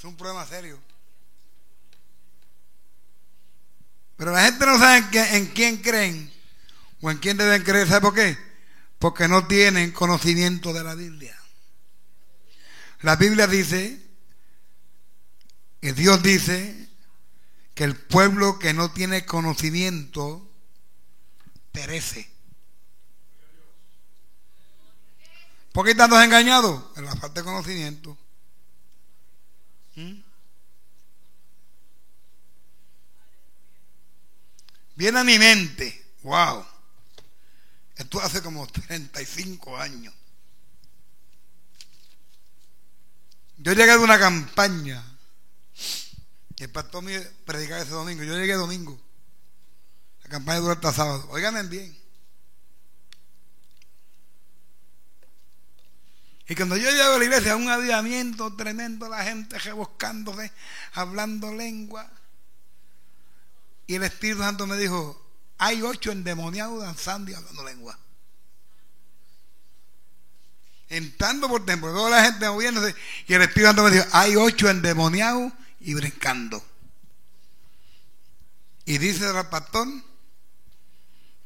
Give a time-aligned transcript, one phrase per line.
[0.00, 0.80] Es un problema serio.
[4.16, 6.32] Pero la gente no sabe en, quién creen
[7.02, 7.86] o en quién deben creer.
[7.86, 8.38] ¿Sabe por qué?
[8.98, 11.38] Porque no tienen conocimiento de la Biblia.
[13.02, 14.00] La Biblia dice,
[15.82, 16.88] que Dios dice,
[17.74, 20.50] que el pueblo que no tiene conocimiento
[21.72, 22.30] perece.
[25.72, 26.84] ¿Por qué tantos engañados?
[26.96, 28.16] En la falta de conocimiento.
[30.00, 30.22] ¿Mm?
[34.96, 36.64] Viene a mi mente, wow,
[37.96, 40.14] esto hace como 35 años.
[43.58, 45.04] Yo llegué de una campaña,
[46.56, 48.98] y el pastor me predicaba ese domingo, yo llegué domingo,
[50.22, 51.99] la campaña duró hasta sábado, oigan bien.
[56.50, 60.50] Y cuando yo llego a la iglesia, un avivamiento tremendo, la gente rebuscándose,
[60.94, 62.10] hablando lengua.
[63.86, 65.24] Y el Espíritu Santo me dijo,
[65.58, 67.96] hay ocho endemoniados danzando y hablando lengua.
[70.88, 72.96] Entrando por templo, toda la gente moviéndose.
[73.28, 76.66] Y el Espíritu Santo me dijo, hay ocho endemoniados y brincando.
[78.86, 79.86] Y dice el pastor,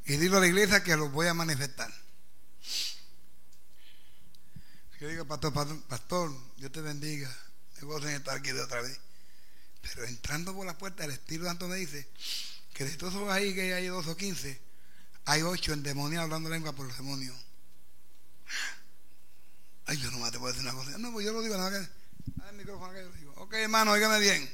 [0.07, 1.93] y digo a la iglesia que los voy a manifestar.
[5.05, 7.31] Yo digo, pastor, pastor, pastor, Dios te bendiga.
[7.77, 8.99] Me gozo en estar aquí de otra vez.
[9.83, 12.09] Pero entrando por la puerta, el Espíritu Santo me dice
[12.73, 14.59] que de todos ahí que hay dos o quince,
[15.27, 17.37] hay ocho endemoniados hablando lengua por los demonios.
[19.85, 20.97] Ay, yo nomás te puedo decir una cosa.
[20.97, 21.87] No, pues yo lo digo, nada que.
[22.37, 23.35] Dale el micrófono acá, yo digo.
[23.37, 24.51] Ok, hermano, oígame bien.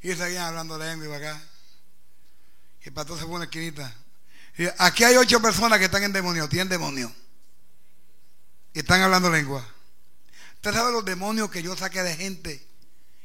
[0.00, 1.42] Y seguían hablando lengua para acá.
[2.82, 3.94] Y el pastor se pone en la esquinita.
[4.78, 7.12] Aquí hay ocho personas que están en demonio, tienen demonio.
[8.76, 9.66] Están hablando lengua.
[10.56, 12.68] ¿Usted sabe los demonios que yo saqué de gente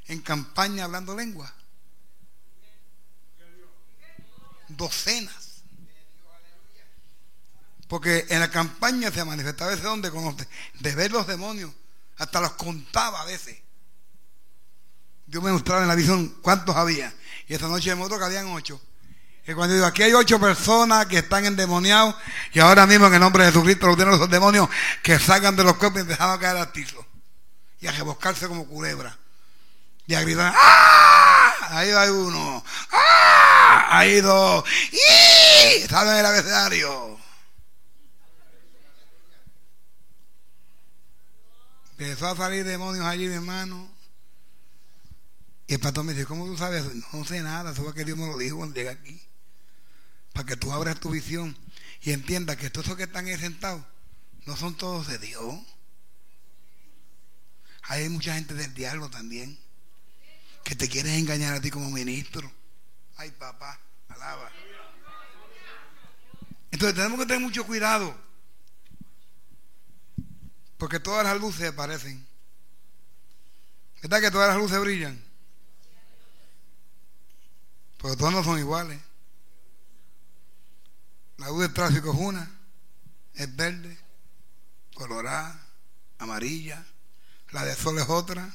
[0.08, 1.54] en campaña hablando lengua?
[4.70, 5.64] Docenas.
[7.90, 10.48] Porque en la campaña se manifestaba ese don de conocer,
[10.80, 11.74] de ver los demonios.
[12.16, 13.58] Hasta los contaba a veces.
[15.26, 17.14] Dios me mostraba en la visión cuántos había.
[17.50, 18.82] Y esta noche me mostró que habían ocho.
[19.48, 22.16] Y cuando digo, aquí hay ocho personas que están endemoniados
[22.54, 24.70] y ahora mismo en el nombre de Jesucristo los tienen los demonios
[25.02, 27.06] que salgan de los cuerpos y a caer al piso.
[27.80, 29.18] Y a reboscarse como culebra.
[30.06, 31.54] Y a gritar, ¡ah!
[31.70, 32.64] Ahí va uno.
[32.92, 33.98] ¡ah!
[33.98, 34.64] Ahí dos.
[34.92, 35.88] ¡y!
[35.88, 37.20] Salen el abecedario.
[41.98, 43.90] Empezó a salir demonios allí, mi hermano.
[45.68, 46.84] Y el pastor me dice, ¿cómo tú sabes?
[47.14, 49.31] No sé nada, eso fue que Dios me lo dijo cuando llegué aquí.
[50.34, 51.58] Para que tú abras tu visión
[52.02, 53.84] y entiendas que todos esos que están ahí sentados
[54.46, 55.56] no son todos de Dios.
[57.84, 59.60] Hay mucha gente del diablo también
[60.64, 62.52] que te quieres engañar a ti como ministro.
[63.18, 64.52] Ay, papá, alaba.
[66.72, 68.16] Entonces tenemos que tener mucho cuidado.
[70.78, 72.26] Porque todas las luces aparecen.
[74.02, 75.24] ¿Verdad que todas las luces brillan?
[78.02, 79.00] Pero todas no son iguales.
[81.42, 82.60] La luz del tráfico es una,
[83.34, 83.98] es verde,
[84.94, 85.60] colorada,
[86.20, 86.86] amarilla.
[87.50, 88.48] La de sol es otra.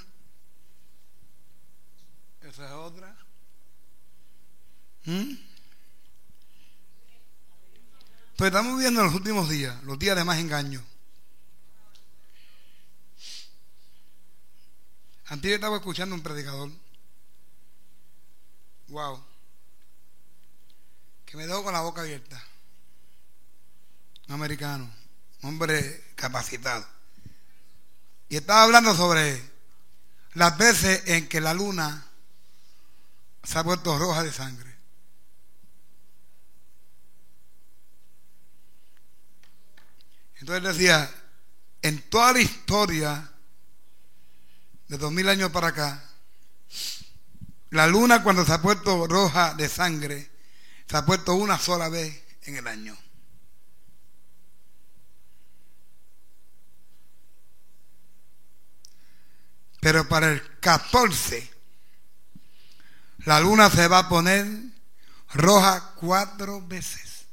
[2.43, 3.17] Esa es otra.
[5.05, 5.35] ¿Mm?
[8.37, 10.81] Pues estamos viendo en los últimos días, los días de más engaño.
[15.25, 16.71] Antes yo estaba escuchando un predicador.
[18.87, 19.25] Wow.
[21.25, 22.41] Que me dejó con la boca abierta.
[24.29, 24.91] Un americano.
[25.43, 26.87] Hombre capacitado.
[28.29, 29.41] Y estaba hablando sobre
[30.35, 32.07] las veces en que la luna
[33.45, 34.77] se ha vuelto roja de sangre.
[40.41, 41.11] Entonces decía,
[41.83, 43.33] en toda la historia
[44.89, 46.03] de dos mil años para acá,
[47.71, 50.31] la luna cuando se ha puesto roja de sangre,
[50.89, 52.97] se ha puesto una sola vez en el año.
[59.87, 61.49] Pero para el 14,
[63.19, 64.45] la luna se va a poner
[65.33, 67.27] roja cuatro veces.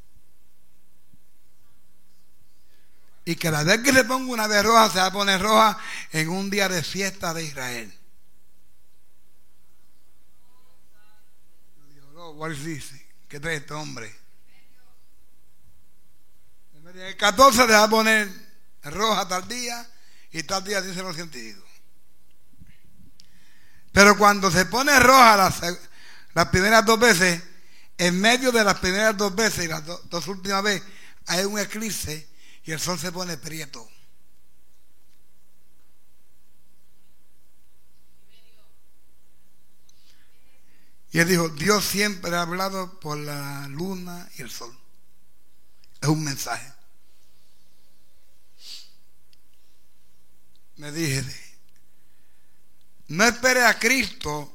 [3.26, 5.80] Y la vez que se ponga una vez roja, se va a poner roja
[6.12, 8.00] en un día de fiesta de Israel.
[13.28, 14.16] ¿Qué trae este hombre?
[16.86, 18.32] El 14 se va a poner
[18.84, 19.90] roja tal día
[20.32, 21.63] y tal día dicen los científicos.
[23.94, 25.62] Pero cuando se pone roja las,
[26.34, 27.42] las primeras dos veces,
[27.98, 30.84] en medio de las primeras dos veces y las dos últimas veces,
[31.28, 32.28] hay un eclipse
[32.66, 33.88] y el sol se pone prieto.
[41.12, 44.76] Y él dijo, Dios siempre ha hablado por la luna y el sol.
[46.02, 46.74] Es un mensaje.
[50.78, 51.24] Me dije,
[53.08, 54.52] no espere a Cristo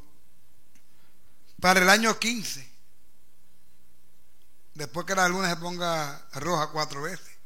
[1.60, 2.68] para el año 15,
[4.74, 7.36] después que la luna se ponga roja cuatro veces.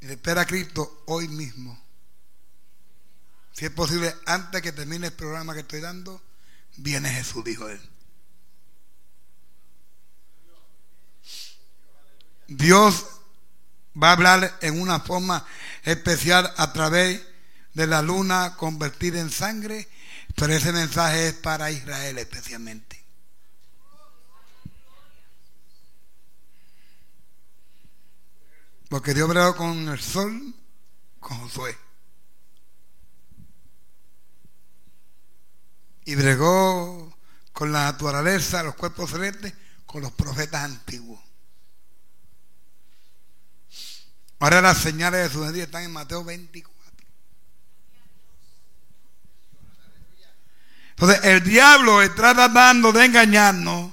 [0.00, 1.78] Y espera a Cristo hoy mismo.
[3.52, 6.22] Si es posible, antes que termine el programa que estoy dando,
[6.76, 7.80] viene Jesús, dijo él.
[12.48, 13.06] Dios
[14.02, 15.46] va a hablar en una forma
[15.84, 17.29] especial a través
[17.74, 19.88] de la luna convertida en sangre,
[20.34, 23.00] pero ese mensaje es para Israel especialmente.
[28.88, 30.52] Porque Dios bregó con el sol,
[31.20, 31.78] con Josué.
[36.06, 37.16] Y bregó
[37.52, 39.54] con la naturaleza, los cuerpos celestes,
[39.86, 41.20] con los profetas antiguos.
[44.40, 46.79] Ahora las señales de su venida están en Mateo 24.
[51.00, 53.90] Entonces el diablo está tratando de engañarnos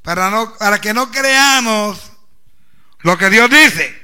[0.00, 2.12] para, no, para que no creamos
[3.00, 4.00] lo que Dios dice.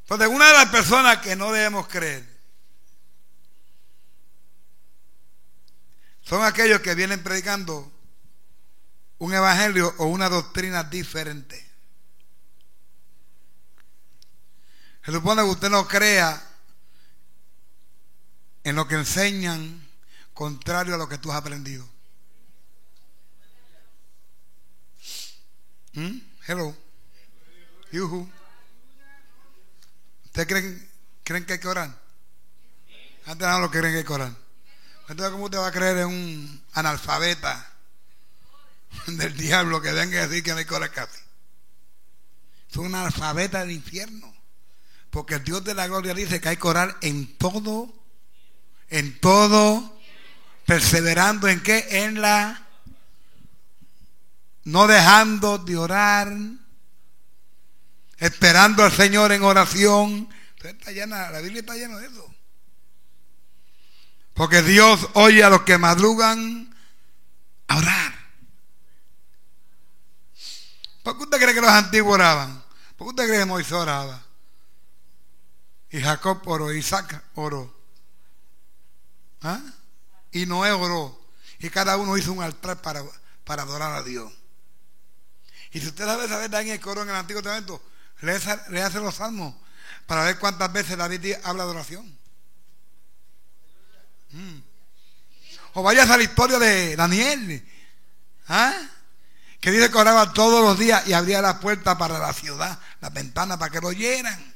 [0.00, 2.26] Entonces una de las personas que no debemos creer
[6.22, 7.92] son aquellos que vienen predicando
[9.18, 11.67] un evangelio o una doctrina diferente.
[15.08, 16.38] Se supone que usted no crea
[18.62, 19.88] en lo que enseñan
[20.34, 21.88] contrario a lo que tú has aprendido.
[25.94, 26.18] ¿Mm?
[26.46, 26.76] Hello.
[27.90, 28.30] Yuhu.
[30.26, 30.90] ¿Ustedes creen,
[31.24, 31.98] creen que hay que orar?
[33.24, 34.36] Antes no lo creen que hay que orar.
[35.08, 37.72] Entonces, ¿cómo usted va a creer en un analfabeta?
[39.06, 41.22] del diablo que venga a decir que no hay que casi.
[42.70, 44.37] Son una alfabeta del infierno.
[45.10, 47.92] Porque el Dios de la gloria dice que hay que orar en todo,
[48.88, 49.98] en todo,
[50.66, 51.86] perseverando en qué?
[52.04, 52.66] En la,
[54.64, 56.30] no dejando de orar,
[58.18, 60.28] esperando al Señor en oración.
[60.62, 62.34] La Biblia está llena de eso.
[64.34, 66.72] Porque Dios oye a los que madrugan
[67.66, 68.12] a orar.
[71.02, 72.62] ¿Por qué usted cree que los antiguos oraban?
[72.96, 74.27] ¿Por qué usted cree que Moisés oraba?
[75.90, 77.74] Y Jacob oró, Isaac oró.
[79.42, 79.60] ¿Ah?
[80.32, 81.18] Y Noé oró.
[81.58, 83.02] Y cada uno hizo un altar para,
[83.44, 84.32] para adorar a Dios.
[85.72, 87.82] Y si usted sabe saber en el coro en el Antiguo Testamento,
[88.20, 89.54] le hace los salmos
[90.06, 92.18] para ver cuántas veces David habla de oración.
[94.30, 94.58] Mm.
[95.74, 97.66] O vayas a la historia de Daniel.
[98.48, 98.88] ¿Ah?
[99.60, 103.12] que dice que oraba todos los días y abría la puerta para la ciudad, las
[103.12, 104.54] ventanas para que lo oyeran.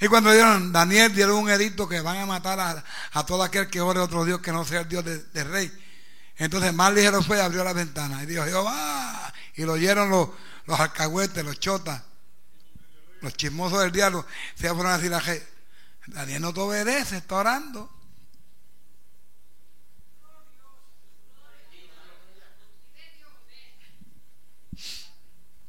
[0.00, 3.80] Y cuando dieron, Daniel dieron un edicto que van a matar a, todo aquel que
[3.80, 5.72] ore a otro Dios que no sea el Dios del rey.
[6.36, 8.22] Entonces más ligero fue y abrió la ventana.
[8.22, 9.32] Y dijo, Jehová.
[9.54, 10.30] Y lo oyeron los,
[10.66, 12.02] los alcahuetes, los chotas,
[13.20, 14.26] los chismosos del diablo.
[14.56, 15.22] Se fueron a decir a
[16.06, 17.90] Daniel no te obedece, está orando.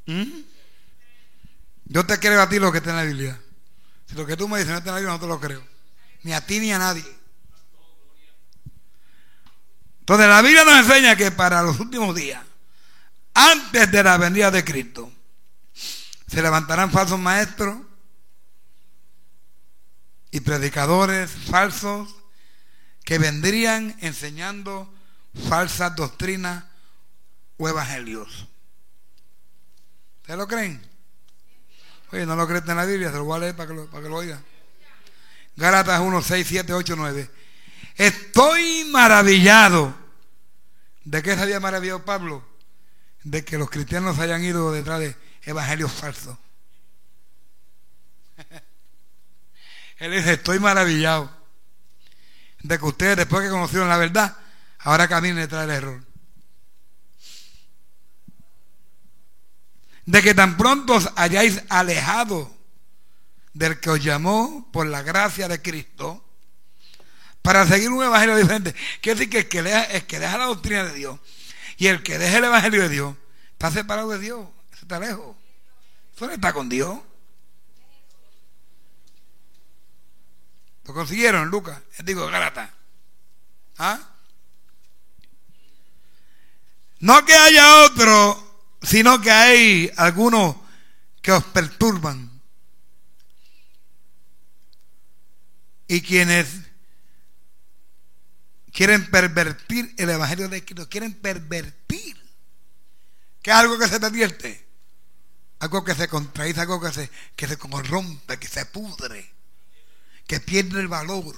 [0.08, 0.42] ¿Mm?
[1.86, 3.42] Yo te creo a ti lo que está en la Biblia.
[4.08, 5.66] Si lo que tú me dices no está en la Biblia, no te lo creo.
[6.24, 7.06] Ni a ti ni a nadie.
[10.00, 12.44] Entonces la Biblia nos enseña que para los últimos días,
[13.34, 15.12] antes de la venida de Cristo,
[15.74, 17.78] se levantarán falsos maestros
[20.32, 22.14] y predicadores falsos
[23.04, 24.94] que vendrían enseñando
[25.48, 26.66] falsas doctrinas
[27.58, 28.48] o evangelios.
[30.22, 30.95] ¿Ustedes lo creen?
[32.16, 33.88] Oye, no lo creen en la Biblia, se lo voy a leer para que lo,
[33.88, 34.42] para que lo oigan.
[35.58, 37.30] Gálatas 1, 6, 7, 8, 9.
[37.98, 39.94] Estoy maravillado.
[41.04, 42.48] ¿De qué se había maravillado Pablo?
[43.26, 46.38] De que los cristianos hayan ido detrás de evangelios falsos.
[49.98, 51.30] Él dice, estoy maravillado
[52.62, 54.38] de que ustedes, después que conocieron la verdad,
[54.80, 56.02] ahora caminen detrás del error.
[60.06, 62.52] De que tan pronto os hayáis alejado
[63.54, 66.24] del que os llamó por la gracia de Cristo
[67.42, 68.76] para seguir un evangelio diferente.
[69.02, 71.20] Quiere decir que el que, deja, la doctrina de Dios
[71.78, 73.16] y el que deja el evangelio de Dios
[73.54, 74.48] está separado de Dios,
[74.82, 75.36] está lejos.
[76.18, 77.00] Solo está con Dios.
[80.86, 81.82] ¿Lo consiguieron, Lucas?
[82.04, 82.74] Digo, Galata.
[83.78, 84.00] ¿Ah?
[87.00, 88.45] No que haya otro,
[88.86, 90.56] sino que hay algunos
[91.22, 92.32] que os perturban.
[95.88, 96.48] Y quienes
[98.72, 102.16] quieren pervertir el Evangelio de Cristo, quieren pervertir.
[103.42, 104.68] Que es algo que se pervierte,
[105.60, 109.34] algo que se contradice, algo que se, que se corrompe, que se pudre,
[110.26, 111.36] que pierde el valor.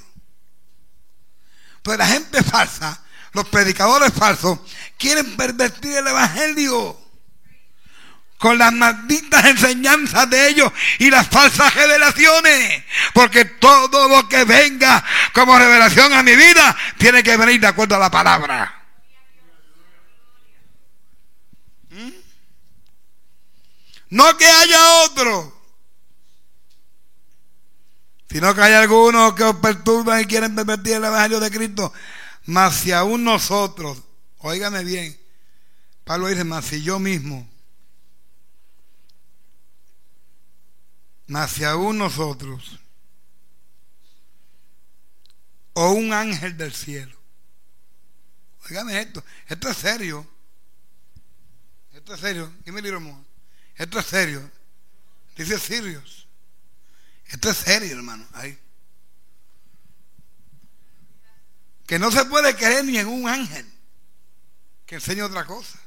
[1.77, 4.60] Entonces la gente falsa, los predicadores falsos,
[4.98, 7.07] quieren pervertir el Evangelio
[8.38, 12.84] con las malditas enseñanzas de ellos y las falsas revelaciones.
[13.13, 15.03] Porque todo lo que venga
[15.34, 18.74] como revelación a mi vida tiene que venir de acuerdo a la palabra.
[21.89, 22.10] ¿Mm?
[24.12, 25.58] No que haya otro,
[28.29, 31.91] sino que hay algunos que os perturban y quieren pervertir el Evangelio de Cristo.
[32.46, 33.98] Mas si aún nosotros,
[34.38, 35.17] óigame bien,
[36.03, 37.46] Pablo dice, mas si yo mismo,
[41.27, 42.79] mas si aún nosotros,
[45.74, 47.15] o un ángel del cielo,
[48.65, 50.27] óigame esto, esto es serio,
[51.93, 52.81] esto es serio, dime
[53.75, 54.51] esto es serio,
[55.36, 56.27] dice Sirius.
[57.27, 58.25] Esto es serio, hermano.
[58.34, 58.57] Ahí.
[61.86, 63.65] Que no se puede creer ni en un ángel
[64.86, 65.79] que enseñe otra cosa.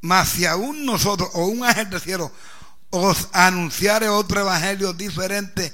[0.00, 2.32] Mas si aún nosotros o un ángel del cielo
[2.90, 5.72] os anunciare otro evangelio diferente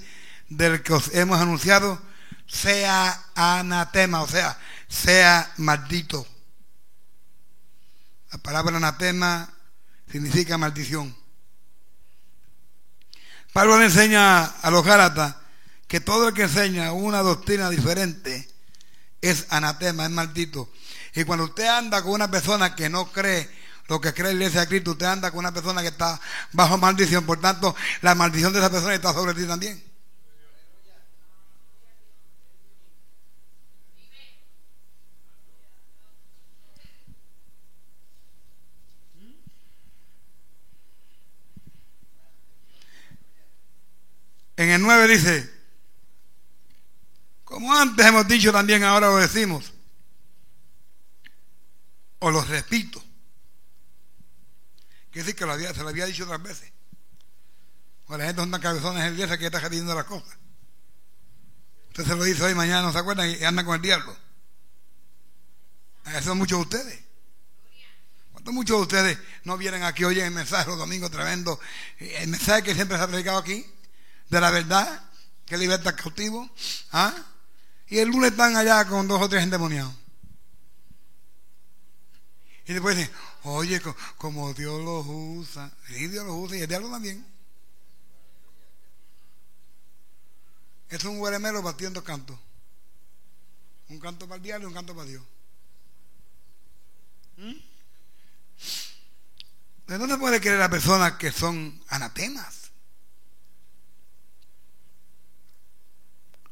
[0.48, 2.00] del que os hemos anunciado,
[2.46, 6.26] sea anatema, o sea, sea maldito.
[8.32, 9.52] La palabra anatema
[10.10, 11.16] significa maldición.
[13.52, 15.36] Pablo le enseña a los Gálatas
[15.86, 18.48] que todo el que enseña una doctrina diferente
[19.20, 20.68] es anatema, es maldito.
[21.14, 23.48] Y cuando usted anda con una persona que no cree
[23.88, 26.20] lo que cree la iglesia de Cristo, usted anda con una persona que está
[26.52, 29.82] bajo maldición, por tanto, la maldición de esa persona está sobre ti también.
[44.56, 45.50] En el 9 dice,
[47.44, 49.72] como antes hemos dicho también, ahora lo decimos,
[52.20, 53.03] o lo repito.
[55.14, 56.72] Quiere decir que se lo había dicho otras veces.
[58.06, 60.36] O la gente tan cabezones el día que está repitiendo las cosas.
[61.90, 64.16] Usted se lo dice hoy, mañana no se acuerdan y anda con el diablo.
[66.06, 67.00] Eso son muchos de ustedes.
[68.32, 71.60] ¿Cuántos muchos de ustedes no vienen aquí hoy en el mensaje los domingos tremendo?
[72.00, 73.64] El mensaje que siempre se ha predicado aquí
[74.30, 75.00] de la verdad
[75.46, 76.50] que liberta al cautivo.
[76.90, 77.14] ¿ah?
[77.86, 79.94] Y el lunes están allá con dos o tres endemoniados.
[82.66, 83.12] Y después dicen,
[83.44, 83.80] oye,
[84.18, 85.72] como Dios los usa.
[85.86, 87.24] Sí, Dios los usa y el diablo también.
[90.88, 92.38] Es un guaremelo batiendo canto.
[93.88, 95.22] Un canto para el diablo y un canto para Dios.
[97.36, 97.52] ¿Mm?
[99.86, 102.70] no se puede creer a personas que son anatemas.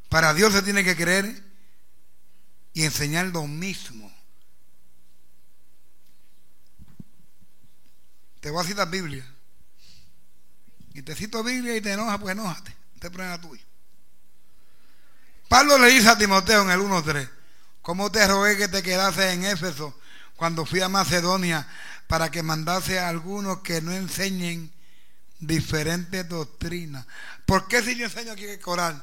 [0.09, 1.43] Para Dios se tiene que creer
[2.73, 4.12] y enseñar lo mismo.
[8.43, 9.25] Te voy a citar Biblia.
[10.93, 12.75] Y te cito Biblia y te enojas, pues enójate.
[12.99, 13.63] Te problema tuyo.
[15.47, 17.29] Pablo le dice a Timoteo en el 1.3,
[17.81, 19.97] ¿cómo te rogué que te quedase en Éfeso
[20.35, 21.65] cuando fui a Macedonia
[22.07, 24.73] para que mandase a algunos que no enseñen
[25.39, 27.07] diferentes doctrinas?
[27.45, 29.01] ¿Por qué si yo enseño aquí que coral?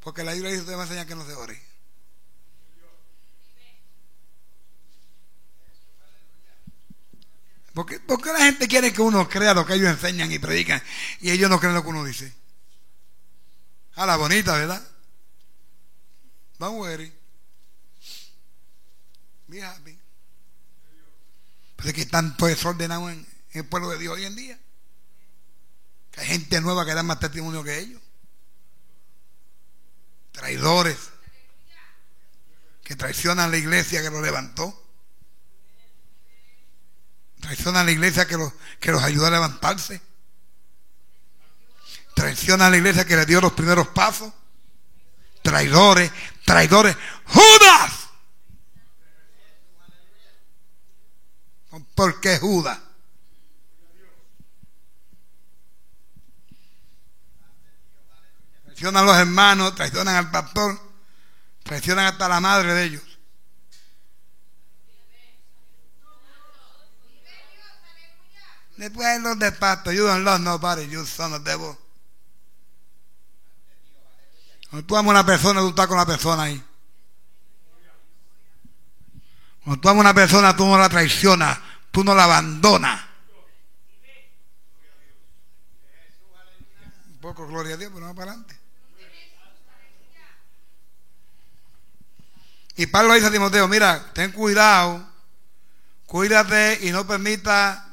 [0.00, 1.71] Porque la Biblia dice, usted va a enseñar que no se ore.
[7.74, 10.82] ¿Por qué, la gente quiere que uno crea lo que ellos enseñan y predican
[11.20, 12.32] y ellos no creen lo que uno dice?
[13.94, 14.86] A la bonita, ¿verdad?
[16.58, 17.12] Don't worry.
[19.48, 19.98] Be happy.
[21.76, 24.58] Pero es que tanto desordenado en, en el pueblo de Dios hoy en día.
[26.10, 28.02] Que hay gente nueva que da más testimonio que ellos
[30.32, 30.96] traidores
[32.82, 34.81] que traicionan la iglesia que lo levantó.
[37.42, 40.00] Traiciona a la iglesia que los, que los ayudó a levantarse.
[42.14, 44.32] Traiciona a la iglesia que le dio los primeros pasos.
[45.42, 46.12] Traidores,
[46.44, 46.96] traidores.
[47.26, 47.92] Judas.
[51.96, 52.78] ¿Por qué Judas?
[58.66, 60.80] Traicionan a los hermanos, traicionan al pastor,
[61.64, 63.11] traicionan hasta la madre de ellos.
[68.82, 71.78] Después los de pasto, you don't love nobody, you son of devil.
[74.68, 76.64] Cuando tú amas una persona, tú estás con la persona ahí.
[79.62, 81.60] Cuando tú amas una persona, tú no la traicionas,
[81.92, 83.00] tú no la abandonas.
[87.06, 88.58] Un poco gloria a Dios, pero vamos para adelante.
[92.74, 95.08] Y Pablo dice a Timoteo, mira, ten cuidado,
[96.04, 97.91] cuídate y no permita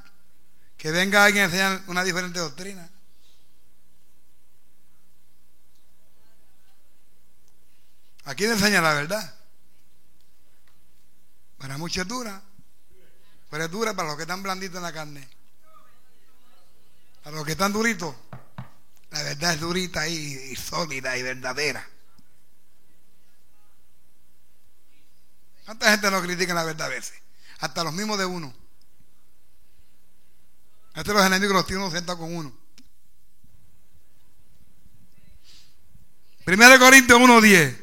[0.79, 2.89] que venga alguien a enseñar una diferente doctrina.
[8.24, 9.36] Aquí le enseña la verdad.
[11.57, 12.41] Para muchos es dura,
[13.50, 15.27] pero es dura para los que están blanditos en la carne.
[17.24, 18.15] Para los que están duritos,
[19.09, 21.86] la verdad es durita y, y sólida y verdadera.
[25.65, 27.21] ¿Cuánta gente no critica la verdad a veces?
[27.59, 28.59] Hasta los mismos de uno.
[30.93, 32.53] Hasta los enemigos los tiene uno con uno.
[36.43, 37.77] Primero Corintios 1.10.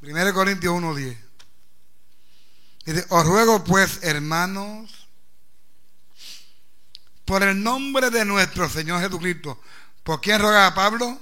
[0.00, 1.16] Primero Corintios 1.10.
[2.84, 5.08] Dice, os ruego pues, hermanos,
[7.24, 9.58] por el nombre de nuestro Señor Jesucristo.
[10.02, 11.18] ¿Por quién roga a Pablo?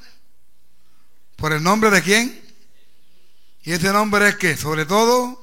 [1.36, 2.42] ¿Por el nombre de quién?
[3.62, 5.40] Y ese nombre es que, sobre todo,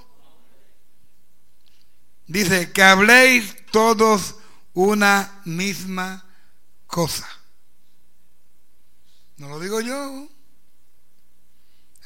[2.27, 4.35] dice que habléis todos
[4.73, 6.25] una misma
[6.87, 7.27] cosa.
[9.37, 10.27] No lo digo yo.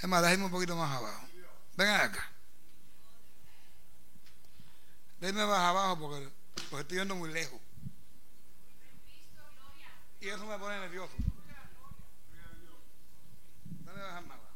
[0.01, 1.27] Es más, déjame un poquito más abajo.
[1.75, 2.29] Vengan acá.
[5.19, 6.29] Déjame más abajo porque,
[6.69, 7.59] porque estoy yendo muy lejos.
[10.19, 11.13] Y eso me pone nervioso.
[13.83, 14.55] Dame bajar más abajo.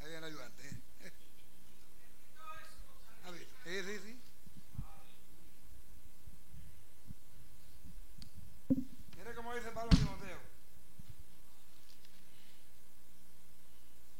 [0.00, 0.68] Ahí viene el ayudante.
[0.68, 1.12] ¿eh?
[3.24, 4.20] A ver, sí, sí, sí.
[9.16, 10.38] Mira cómo dice Pablo Timoteo.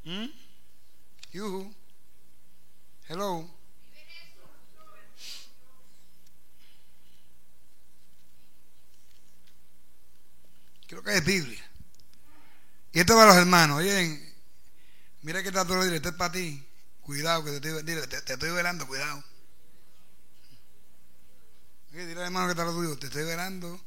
[0.04, 0.26] ¿Mm?
[1.32, 1.74] You.
[3.08, 3.48] Hello.
[10.88, 11.70] Creo que es Biblia.
[12.92, 13.78] Y esto para los hermanos.
[13.78, 14.34] Oye,
[15.22, 16.66] mira que está todo esto es para ti.
[17.00, 19.24] Cuidado, que te estoy, te, te estoy velando, cuidado.
[21.92, 23.80] Oye, dile hermano que está lo tuyo, te estoy velando.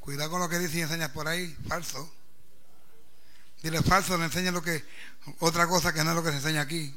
[0.00, 1.54] Cuidado con lo que dices y enseñas por ahí.
[1.68, 2.10] Falso.
[3.62, 4.84] Dile falso, le enseña lo que,
[5.40, 6.96] otra cosa que no es lo que se enseña aquí.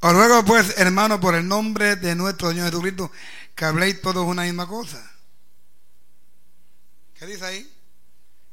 [0.00, 3.10] Os ruego pues, hermano, por el nombre de nuestro Señor Jesucristo,
[3.56, 5.10] que habléis todos una misma cosa.
[7.18, 7.76] ¿Qué dice ahí?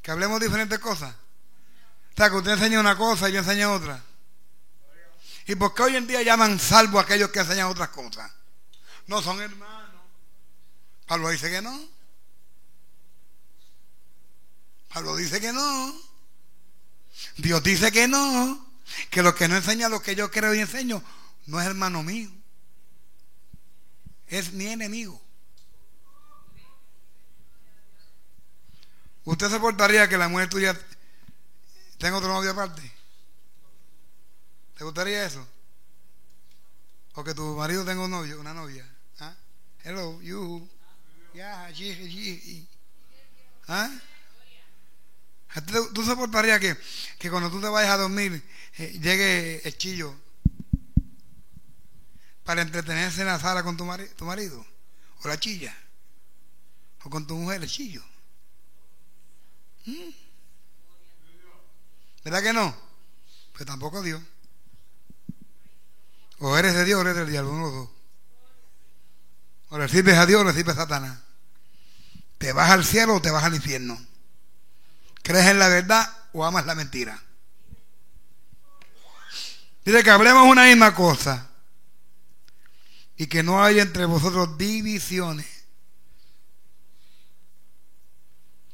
[0.01, 1.13] Que hablemos diferentes cosas.
[1.13, 4.01] O sea, que usted enseña una cosa y yo enseño otra.
[5.47, 8.31] ¿Y por qué hoy en día llaman salvo a aquellos que enseñan otras cosas?
[9.07, 10.01] No son hermanos.
[11.05, 11.87] Pablo dice que no.
[14.91, 15.93] Pablo dice que no.
[17.37, 18.65] Dios dice que no.
[19.09, 21.03] Que lo que no enseña lo que yo creo y enseño
[21.45, 22.31] no es hermano mío.
[24.27, 25.21] Es mi enemigo.
[29.25, 30.79] ¿Usted soportaría que la mujer tuya
[31.97, 32.94] tenga otro novio aparte?
[34.75, 35.45] ¿Te gustaría eso?
[37.13, 38.85] O que tu marido tenga un novio, una novia.
[39.19, 39.33] ¿Ah?
[39.83, 40.67] Hello, you.
[41.33, 42.63] Yeah, yeah, yeah.
[43.67, 43.89] ¿Ah?
[45.93, 46.77] ¿Tú, soportarías que,
[47.17, 48.43] que cuando tú te vayas a dormir
[48.77, 50.13] eh, llegue el chillo
[52.43, 54.65] para entretenerse en la sala con tu, mari tu marido?
[55.23, 55.73] ¿O la chilla?
[57.03, 58.03] ¿O con tu mujer el chillo?
[59.85, 60.09] ¿Mm?
[62.25, 62.75] ¿Verdad que no?
[63.53, 64.21] Pues tampoco Dios.
[66.39, 67.89] O eres de Dios o eres del diablo, uno o dos.
[69.69, 71.19] O le sirves a Dios o le sirves a Satanás.
[72.37, 73.97] ¿Te vas al cielo o te vas al infierno?
[75.23, 77.21] ¿Crees en la verdad o amas la mentira?
[79.83, 81.49] Dice que hablemos una misma cosa
[83.17, 85.47] y que no haya entre vosotros divisiones.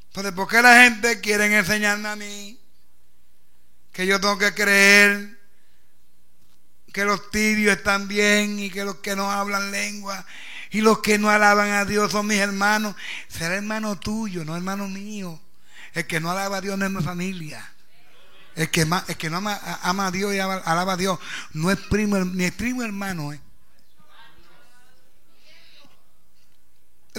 [0.08, 2.60] Entonces, ¿por qué la gente quiere enseñarme a mí
[3.92, 5.41] que yo tengo que creer
[6.92, 10.26] que los tibios están bien y que los que no hablan lengua
[10.72, 12.96] y los que no alaban a Dios son mis hermanos?
[13.28, 15.40] Será hermano tuyo, no hermano mío.
[15.94, 17.72] El que no alaba a Dios no es mi familia.
[18.56, 21.20] El que, el que no ama, a Dios y alaba a Dios
[21.54, 23.34] no es primo, ni es primo hermano.
[23.34, 23.42] ¿eh?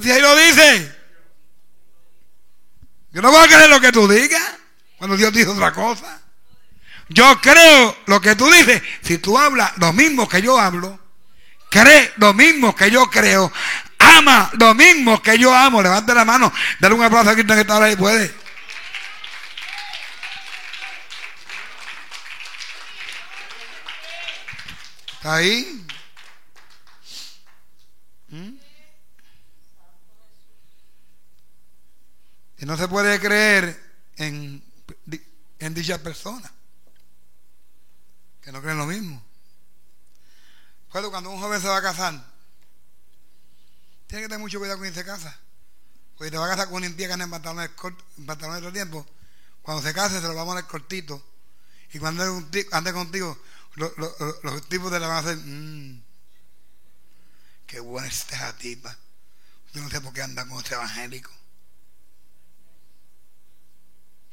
[0.00, 0.98] Si ahí lo dice.
[3.12, 4.42] Yo no voy a creer lo que tú digas
[4.96, 6.21] cuando Dios dice otra cosa.
[7.12, 8.83] Yo creo lo que tú dices.
[9.03, 10.98] Si tú hablas lo mismo que yo hablo,
[11.68, 13.53] cree lo mismo que yo creo,
[13.98, 15.83] ama lo mismo que yo amo.
[15.83, 18.35] Levante la mano, dale un aplauso a quien está ahí puede.
[25.12, 25.87] ¿Está ahí?
[28.29, 28.51] ¿Mm?
[32.59, 33.81] Y no se puede creer
[34.16, 34.62] en
[35.75, 36.51] dicha persona
[38.42, 39.22] que no creen lo mismo.
[40.90, 42.12] Cuando, cuando un joven se va a casar,
[44.07, 45.38] tiene que tener mucho cuidado con se casa.
[46.16, 47.70] Porque te va a casar con un que anda en pantalones,
[48.18, 49.07] en pantalones de tiempo.
[49.62, 51.24] Cuando se case se lo va a poner cortito.
[51.92, 52.22] Y cuando
[52.72, 53.38] ande contigo,
[53.74, 56.02] los tipos te le van a hacer, mmm,
[57.66, 58.11] qué buena
[58.59, 58.96] tipa.
[59.72, 61.31] Yo no sé por qué anda con este evangélico.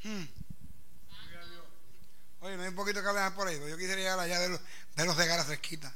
[0.02, 0.39] Hmm.
[2.40, 4.60] Oye, no hay un poquito que hablar por ahí, yo quisiera llegar allá de los,
[4.96, 5.92] de los regalas fresquitas.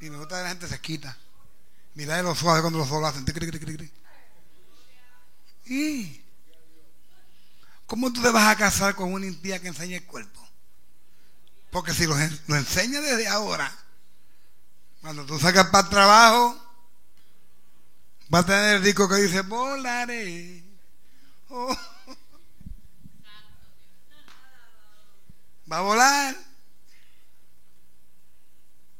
[0.00, 1.16] Y me gusta ver la gente fresquita.
[1.94, 3.24] Mira de los suaves cuando los solos hacen.
[5.64, 6.22] ¿Y
[7.86, 10.40] cómo tú te vas a casar con una impía que enseña el cuerpo?
[11.70, 12.14] Porque si lo,
[12.46, 13.74] lo enseña desde ahora,
[15.00, 16.66] cuando tú sacas para el trabajo,
[18.32, 20.62] va a tener el disco que dice volaré.
[21.48, 21.76] Oh.
[25.70, 26.36] Va a volar.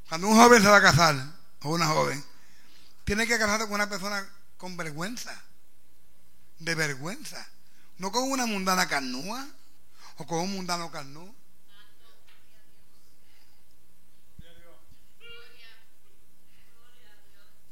[0.09, 1.17] Cuando un joven se va a casar,
[1.63, 2.25] o una joven,
[3.05, 5.43] tiene que casarse con una persona con vergüenza.
[6.59, 7.47] De vergüenza.
[7.99, 9.47] No con una mundana carnúa
[10.17, 11.35] o con un mundano carnú.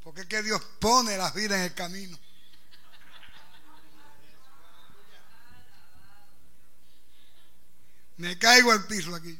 [0.03, 2.19] Porque es que Dios pone la vida en el camino.
[8.17, 9.39] Me caigo al piso aquí.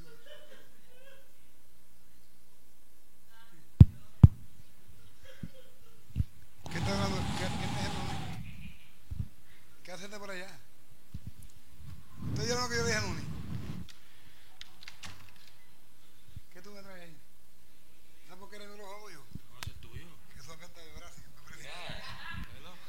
[6.71, 7.17] ¿Qué hablando?
[7.39, 8.01] ¿Qué, qué está haciendo?
[9.85, 10.59] ¿Qué haces por allá?
[12.31, 13.23] ¿Usted oyendo lo que yo dije a Nuni?
[16.53, 17.17] ¿Qué tú me traes ahí?
[18.25, 19.25] ¿Sabes por qué eres de los yo?
[19.53, 20.07] No, es tuyo.
[20.33, 21.21] Que eso afecta de brazo.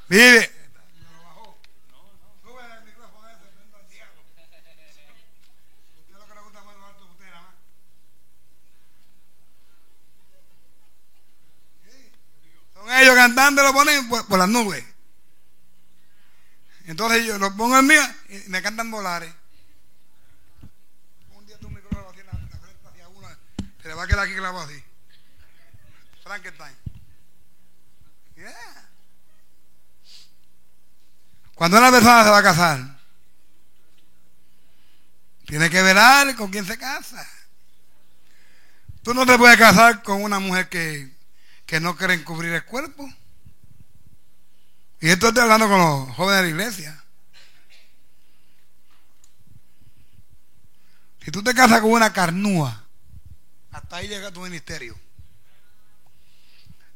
[0.09, 0.54] Vive.
[13.25, 14.83] Cantando lo ponen por, las nubes.
[16.85, 17.95] Entonces yo lo pongo en mí
[18.29, 19.33] y me cantan volares.
[21.31, 23.39] Un día tu micrófono así la, la frente hacia una,
[23.81, 24.83] se le va a quedar aquí clavado así.
[26.23, 26.75] Frankenstein.
[28.35, 28.89] Yeah.
[31.55, 32.99] Cuando una persona se va a casar,
[35.47, 37.27] tiene que velar con quién se casa.
[39.01, 41.14] Tú no te puedes casar con una mujer que
[41.65, 43.09] que no quieren cubrir el cuerpo.
[44.99, 47.03] Y esto estoy hablando con los jóvenes de la iglesia.
[51.23, 52.83] Si tú te casas con una carnúa,
[53.71, 54.97] hasta ahí llega tu ministerio.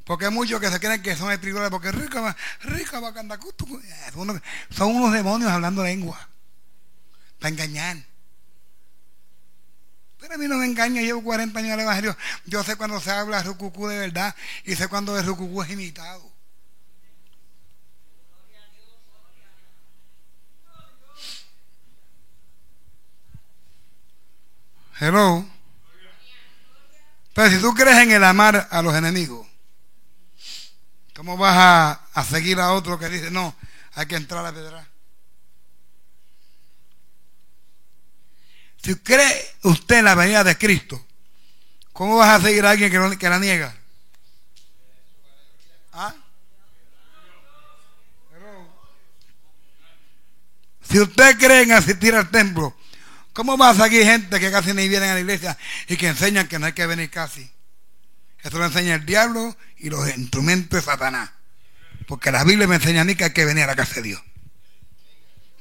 [0.05, 2.99] Porque hay muchos que se creen que son espirituales, porque rica, rica,
[4.11, 6.29] son, son unos demonios hablando lengua.
[7.39, 8.08] Para engañar.
[10.19, 12.17] Pero a mí no me engaña, llevo 40 años en el Evangelio.
[12.45, 16.29] Yo sé cuando se habla rucucú de verdad y sé cuando el rucucú es imitado.
[24.99, 25.45] Hello.
[27.33, 29.47] Pero si tú crees en el amar a los enemigos,
[31.15, 33.55] ¿cómo vas a, a seguir a otro que dice, no,
[33.93, 34.88] hay que entrar a la pedra?
[38.83, 41.05] Si cree usted en la venida de Cristo,
[41.91, 43.75] ¿cómo vas a seguir a alguien que, la niega?
[45.91, 46.15] ¿Ah?
[50.89, 52.75] Si usted cree en asistir al templo,
[53.33, 56.47] ¿cómo va a seguir gente que casi ni vienen a la iglesia y que enseñan
[56.47, 57.51] que no hay que venir casi?
[58.41, 61.29] Eso lo enseña el diablo y los instrumentos de Satanás.
[62.07, 64.03] Porque la Biblia me enseña a mí que hay que venir a la casa de
[64.03, 64.23] Dios.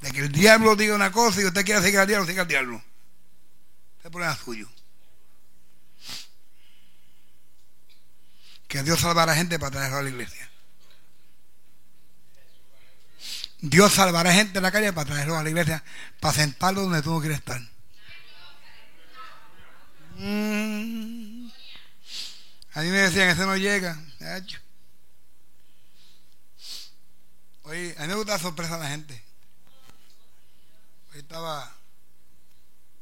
[0.01, 2.49] De que el diablo diga una cosa y usted quiera seguir al diablo, siga al
[2.49, 2.83] diablo.
[4.05, 4.69] Es problema suyo.
[8.67, 10.51] Que Dios salvará gente para traerlo a la iglesia.
[13.61, 15.83] Dios salvará gente en la calle para traerlo a la iglesia,
[16.21, 17.61] para sentarlo donde tú no quieres estar.
[20.17, 21.49] Mm.
[22.75, 24.01] A mí me decían, ese no llega.
[27.65, 29.21] Oye, a mí me gusta la sorpresa a la gente.
[31.13, 31.75] Hoy estaba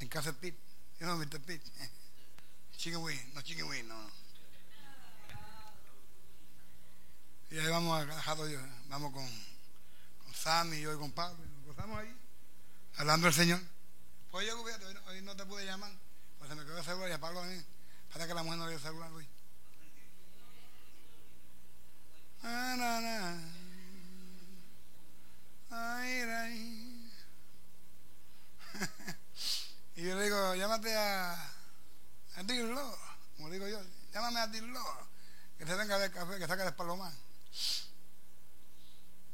[0.00, 0.65] en casa de Pete.
[1.00, 1.38] You know Mr.
[1.44, 1.60] Pete.
[2.78, 3.94] Chicken wing, no chicken wing, no.
[7.50, 8.34] Y ahí vamos a
[8.88, 9.26] vamos con,
[10.24, 11.38] con Sammy y yo y con Pablo.
[11.56, 12.14] Nos gozamos ahí,
[12.98, 13.60] hablando del Señor.
[14.30, 15.90] Pues yo, hoy, no te pude llamar.
[16.38, 17.64] Pues se me quedó el celular y a Pablo a mí.
[18.12, 19.26] Para que la mujer no le dio celular hoy.
[22.42, 23.40] Ah, no, no.
[25.70, 27.12] Ay, ay.
[29.96, 32.44] y yo le digo, llámate a, a
[33.36, 33.80] como digo yo,
[34.12, 34.80] llámame a Dirlo,
[35.58, 37.12] que se venga a ver café, que saque de palomar.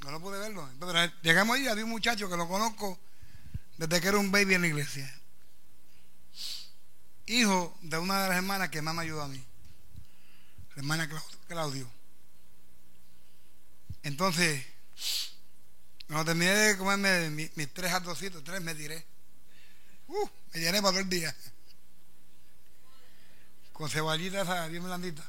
[0.01, 0.69] No lo pude verlo.
[1.23, 2.99] Llegamos ahí, había un muchacho que lo conozco
[3.77, 5.21] desde que era un baby en la iglesia.
[7.27, 9.45] Hijo de una de las hermanas que más me ayudó a mí.
[10.75, 11.09] La hermana
[11.47, 11.89] Claudio.
[14.03, 14.65] Entonces,
[16.07, 19.07] cuando terminé de comerme mis, tres ardocitos, tres me tiré.
[20.09, 21.35] Uh, me llené para todo el día.
[23.73, 25.25] Con ceballita esa bien blandita.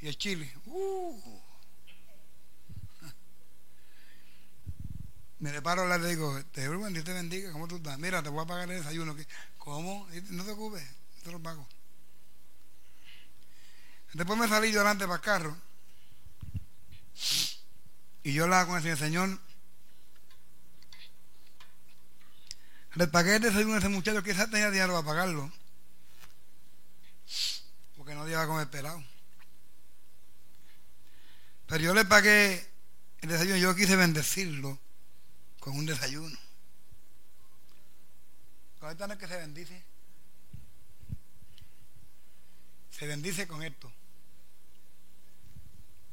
[0.00, 0.52] Y el chile.
[0.66, 1.40] Uh.
[5.38, 7.98] Me reparo y le digo, te Dios te bendiga, ¿cómo tú estás?
[7.98, 9.14] Mira, te voy a pagar el desayuno.
[9.58, 10.08] ¿Cómo?
[10.30, 10.82] No te ocupes,
[11.22, 11.66] te lo pago.
[14.14, 15.56] Después me salí yo adelante para el carro.
[18.22, 19.40] Y yo la con el Señor, Señor,
[22.96, 25.52] le pagué el desayuno a ese muchacho, quizás tenía dinero para pagarlo.
[27.96, 29.04] Porque no iba a comer pelado.
[31.66, 32.66] Pero yo le pagué
[33.20, 34.78] el desayuno, yo quise bendecirlo
[35.60, 36.38] con un desayuno.
[38.80, 39.84] Ahorita no es que se bendice.
[42.90, 43.92] Se bendice con esto.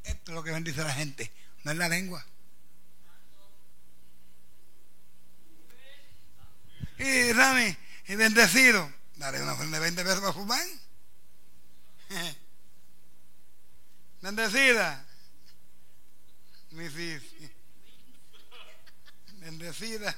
[0.04, 1.32] Esto es lo que bendice a la gente,
[1.64, 2.26] no es la lengua.
[6.98, 7.78] Y Rami,
[8.08, 8.92] y bendecido.
[9.16, 10.66] Dale una de 20 pesos para fumar.
[14.22, 15.06] Bendecida.
[16.72, 16.88] Mi
[19.40, 20.16] bendecida.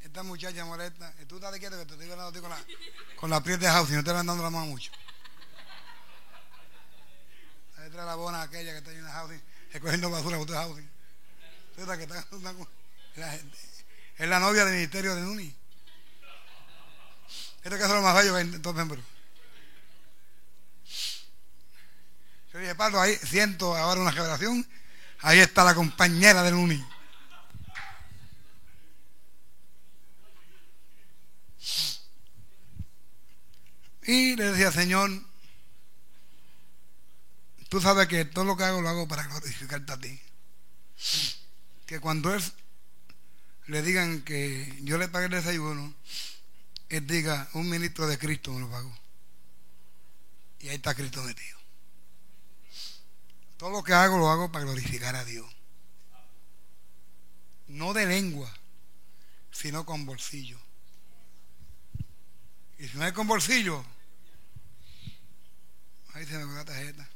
[0.00, 2.64] Esta muchacha molesta, tú estás quieto que te estoy hablando con la,
[3.16, 4.90] con la piel de housing, no te van dando la mano mucho.
[7.76, 10.90] Ahí trae la bona aquella que está en la housing, recogiendo basura por tu housing.
[11.76, 12.26] Que está,
[13.16, 15.54] Es la novia del ministerio de Nuni.
[17.62, 19.04] Este caso es lo más bello que todo miembros.
[22.52, 24.66] Yo dije, Pablo, ahí siento ahora una generación
[25.22, 26.84] Ahí está la compañera del UNI.
[34.04, 35.10] Y le decía, Señor,
[37.68, 40.20] tú sabes que todo lo que hago lo hago para glorificarte a ti.
[41.86, 42.42] Que cuando él
[43.72, 45.94] le digan que yo le pagué el desayuno,
[46.90, 48.94] él diga, un ministro de Cristo me lo pagó.
[50.60, 51.58] Y ahí está Cristo metido.
[53.56, 55.46] Todo lo que hago lo hago para glorificar a Dios.
[57.68, 58.52] No de lengua,
[59.50, 60.60] sino con bolsillo.
[62.78, 63.82] Y si no hay con bolsillo,
[66.12, 67.08] ahí se me va la tarjeta.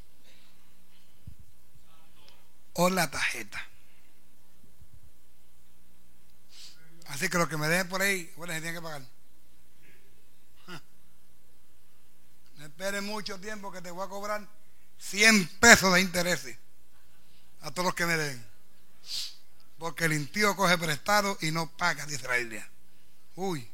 [2.72, 3.75] O la tarjeta.
[7.08, 9.02] Así que lo que me dejen por ahí, bueno, se tienen que pagar.
[12.56, 14.46] No esperen mucho tiempo que te voy a cobrar
[14.98, 16.56] 100 pesos de intereses
[17.60, 18.46] a todos los que me den.
[19.78, 22.70] Porque el impío coge prestado y no paga, dice la Biblia.
[23.34, 23.70] Uy.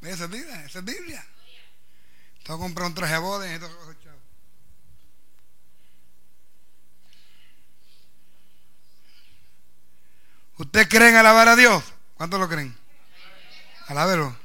[0.00, 1.26] Eso es Biblia, eso es Biblia.
[2.44, 3.58] Tengo que un traje de boda y
[10.58, 11.82] ¿Usted creen alabar a Dios?
[12.14, 12.76] ¿Cuántos lo creen?
[13.86, 14.36] Alábelo.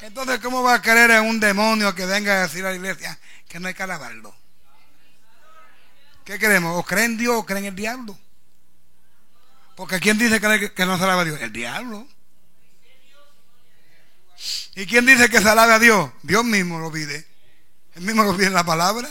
[0.00, 3.18] Entonces, ¿cómo va a creer en un demonio que venga a decir a la iglesia
[3.48, 4.34] que no hay que alabarlo?
[6.24, 6.78] ¿Qué creemos?
[6.78, 8.18] ¿O creen en Dios o creen en el diablo?
[9.76, 11.40] Porque ¿quién dice que no se alaba a Dios?
[11.40, 12.06] El diablo.
[14.74, 16.10] ¿Y quién dice que se alabe a Dios?
[16.22, 17.26] Dios mismo lo pide.
[17.94, 19.08] Él mismo lo pide en la palabra.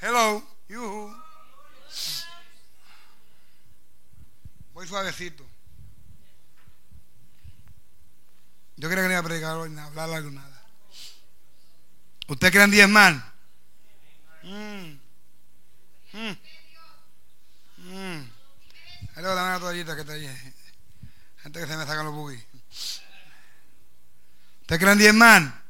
[0.00, 0.42] Hello.
[0.68, 1.17] You.
[4.78, 5.44] Voy suavecito.
[8.76, 10.62] Yo quería que no a predicar hoy, hablar algo, nada.
[12.28, 13.14] ¿Usted cree en diezmar?
[14.44, 15.00] Mm.
[16.12, 16.36] Mm.
[17.78, 18.30] Mm.
[19.16, 20.54] Luego dame una toallita que está ahí.
[21.38, 22.40] Gente que se me sacan los buggy.
[24.60, 25.60] ¿Usted cree en diezmar?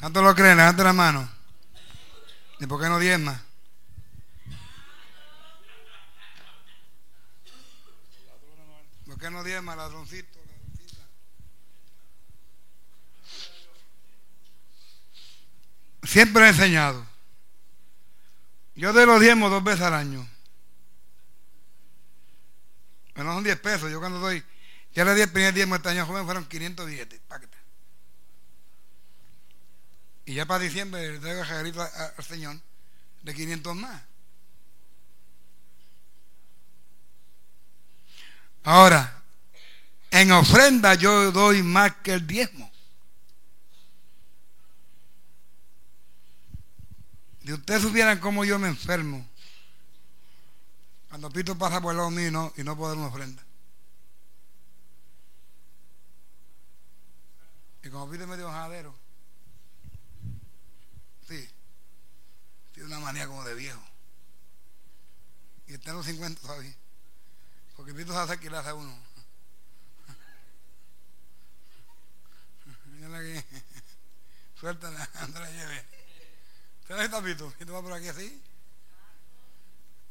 [0.00, 0.56] ¿Cuántos lo creen?
[0.56, 1.30] Levante la mano.
[2.60, 3.45] ¿Y por qué no diezma?
[9.16, 10.38] ¿Por qué no diezma, ladroncito?
[16.02, 17.02] Siempre he enseñado.
[18.74, 20.28] Yo doy los diezmos dos veces al año.
[23.14, 23.90] No son 10 pesos.
[23.90, 24.44] Yo cuando doy,
[24.92, 27.08] ya le di el primer diezmo este año joven fueron 510.
[30.26, 32.60] Y ya para diciembre le traigo el al Señor
[33.22, 34.02] de 500 más.
[38.66, 39.22] Ahora,
[40.10, 42.68] en ofrenda yo doy más que el diezmo.
[47.44, 49.24] Si ustedes supieran cómo yo me enfermo
[51.08, 53.40] cuando Pito pasa por el lado mío y no, y no puedo dar una ofrenda.
[57.84, 58.92] Y como Pito es medio jadero,
[61.28, 61.48] sí,
[62.72, 63.80] tiene una manía como de viejo.
[65.68, 66.74] Y está en los 50 todavía.
[67.86, 68.92] Porque Pito se hace hace a uno.
[72.86, 73.44] Mira que
[74.58, 75.86] suéltala, anda la lleve.
[76.80, 77.48] ¿Usted está Pito?
[77.52, 78.42] Pito va por aquí así.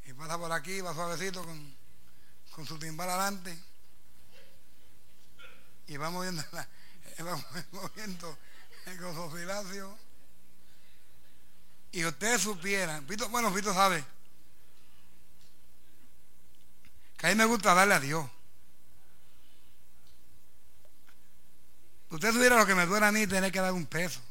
[0.05, 1.75] Y pasa por aquí, va suavecito con,
[2.51, 3.61] con su timbal adelante.
[5.87, 8.37] Y va moviendo, va moviendo
[8.85, 9.99] el gozofilacio.
[11.91, 14.01] Y ustedes supieran, Pito, bueno, Pito sabe,
[17.17, 18.29] que a mí me gusta darle a Dios.
[22.09, 24.21] Usted supiera lo que me duele a mí tener que dar un peso.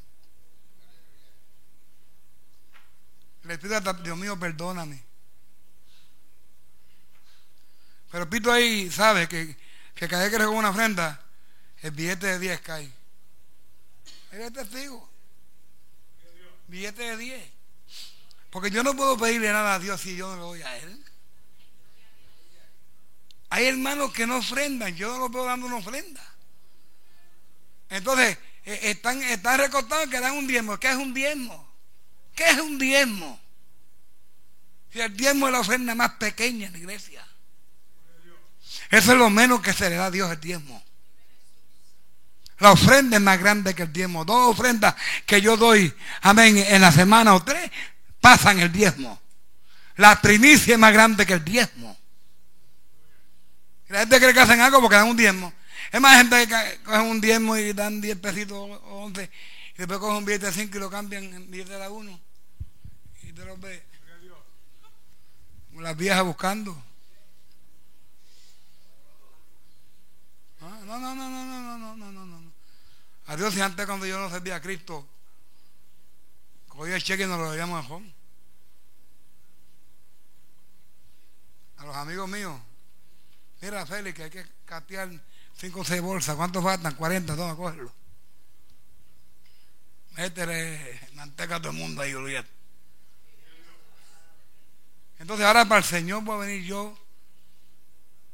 [3.43, 5.05] Le pido a Dios mío, perdóname.
[8.11, 9.57] Pero Pito ahí sabe que,
[9.95, 11.21] que cada vez que una ofrenda,
[11.83, 12.91] el billete de 10 cae.
[14.31, 15.11] Eres testigo.
[16.69, 17.53] Billete de 10.
[18.51, 21.04] Porque yo no puedo pedirle nada a Dios si yo no le doy a Él.
[23.55, 26.21] Hay hermanos que no ofrendan, yo no los veo dando una ofrenda.
[27.89, 30.77] Entonces, eh, están, están recortados que dan un diezmo.
[30.77, 31.73] ¿Qué es un diezmo?
[32.35, 33.41] ¿Qué es un diezmo?
[34.93, 37.25] Si el diezmo es la ofrenda más pequeña en la iglesia.
[38.91, 40.83] Eso es lo menos que se le da a Dios el diezmo.
[42.59, 44.25] La ofrenda es más grande que el diezmo.
[44.25, 47.71] Dos ofrendas que yo doy, amén, en la semana o tres,
[48.21, 49.23] pasan el diezmo.
[49.95, 51.94] La primicia es más grande que el diezmo.
[53.95, 55.53] La gente cree que hacen algo porque dan un diezmo.
[55.93, 59.31] Es más gente que cogen un diezmo y dan 10 pesitos o 11
[59.73, 62.21] y después cogen un billete de 5 y lo cambian en billete de la 1
[63.23, 63.87] y te los ve.
[65.75, 66.77] Las viejas buscando.
[70.61, 72.53] No, no, no, no, no, no, no, no, no.
[73.27, 75.07] A Dios y antes cuando yo no servía a Cristo,
[76.67, 78.13] cogía el cheque y nos lo debíamos a home.
[81.77, 82.61] A los amigos míos,
[83.65, 85.09] mira Félix, hay que castear
[85.57, 86.95] 5 o 6 bolsas, ¿cuántos faltan?
[86.95, 87.91] 40, toma, cógelo.
[90.17, 92.51] Métele manteca a todo el mundo ahí, olvídate.
[95.19, 96.95] Entonces ahora para el Señor voy a venir yo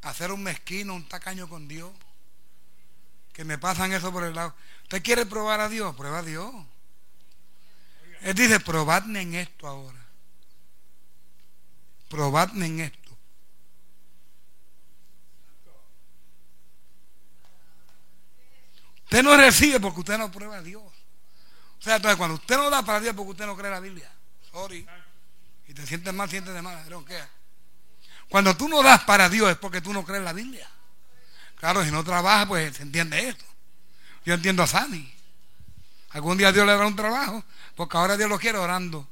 [0.02, 1.92] a hacer un mezquino, un tacaño con Dios
[3.32, 4.52] que me pasan eso por el lado.
[4.82, 5.94] ¿Usted quiere probar a Dios?
[5.94, 6.52] Prueba a Dios.
[8.22, 10.04] Él dice, probadme en esto ahora.
[12.08, 12.99] Probadme en esto.
[19.10, 20.84] Usted no recibe porque usted no prueba a Dios.
[20.84, 24.08] O sea, entonces cuando usted no da para Dios porque usted no cree la Biblia.
[24.52, 24.86] Sorry.
[25.66, 26.80] Y te sientes mal, sientes de mal.
[28.28, 30.70] Cuando tú no das para Dios es porque tú no crees la Biblia.
[31.56, 33.44] Claro, si no trabaja, pues se entiende esto.
[34.24, 35.12] Yo entiendo a Sani.
[36.10, 37.44] Algún día Dios le dará un trabajo,
[37.74, 39.08] porque ahora Dios lo quiere orando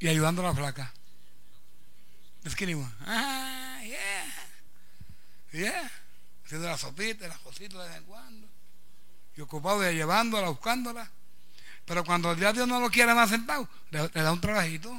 [0.00, 0.92] y ayudando a la flaca.
[2.42, 4.50] Escribo, ah, yeah,
[5.52, 5.90] yeah,
[6.44, 8.51] haciendo la sopita, las cositas de vez en cuando,
[9.42, 11.10] ocupado de llevándola, buscándola.
[11.84, 14.92] Pero cuando ya Dios no lo quiere más sentado, le, da un trabajito.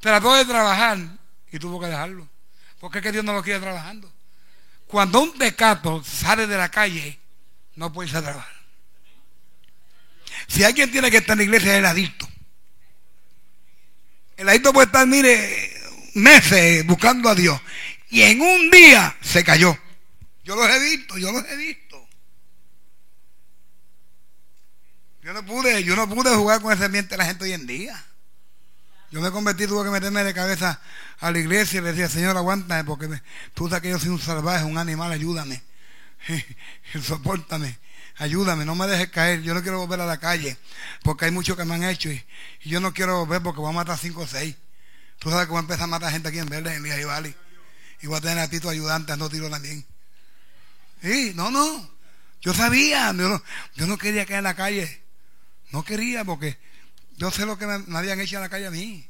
[0.00, 0.98] Trató de trabajar
[1.50, 2.28] y tuvo que dejarlo.
[2.80, 4.12] Porque es que Dios no lo quiere trabajando.
[4.86, 7.18] Cuando un pecado sale de la calle,
[7.76, 8.62] no puede irse a trabajar.
[10.48, 12.28] Si alguien tiene que estar en la iglesia, es el adicto.
[14.36, 15.72] El adicto puede estar, mire,
[16.14, 17.60] meses buscando a Dios.
[18.10, 19.76] Y en un día se cayó.
[20.44, 21.91] Yo los he visto, yo los he visto.
[25.22, 27.64] Yo no pude, yo no pude jugar con ese ambiente de la gente hoy en
[27.64, 28.04] día.
[29.12, 30.80] Yo me convertí, tuve que meterme de cabeza
[31.20, 33.08] a la iglesia y le decía, Señor, aguántame, porque
[33.54, 35.62] tú sabes que yo soy un salvaje, un animal, ayúdame.
[37.02, 37.78] Sopórtame,
[38.16, 39.42] ayúdame, no me dejes caer.
[39.42, 40.56] Yo no quiero volver a la calle,
[41.04, 42.24] porque hay muchos que me han hecho y,
[42.64, 44.56] yo no quiero volver porque voy a matar cinco o seis.
[45.20, 47.36] Tú sabes que voy a empezar a matar gente aquí en Verde, en y Valley.
[48.00, 49.86] Y voy a tener a ti tu ayudante, no tiro también.
[51.00, 51.90] Sí, no, no.
[52.40, 53.42] Yo sabía, yo no,
[53.76, 55.01] yo no quería caer en la calle.
[55.72, 56.58] No quería porque
[57.16, 59.08] yo sé lo que me, habían hecho en la calle a mí.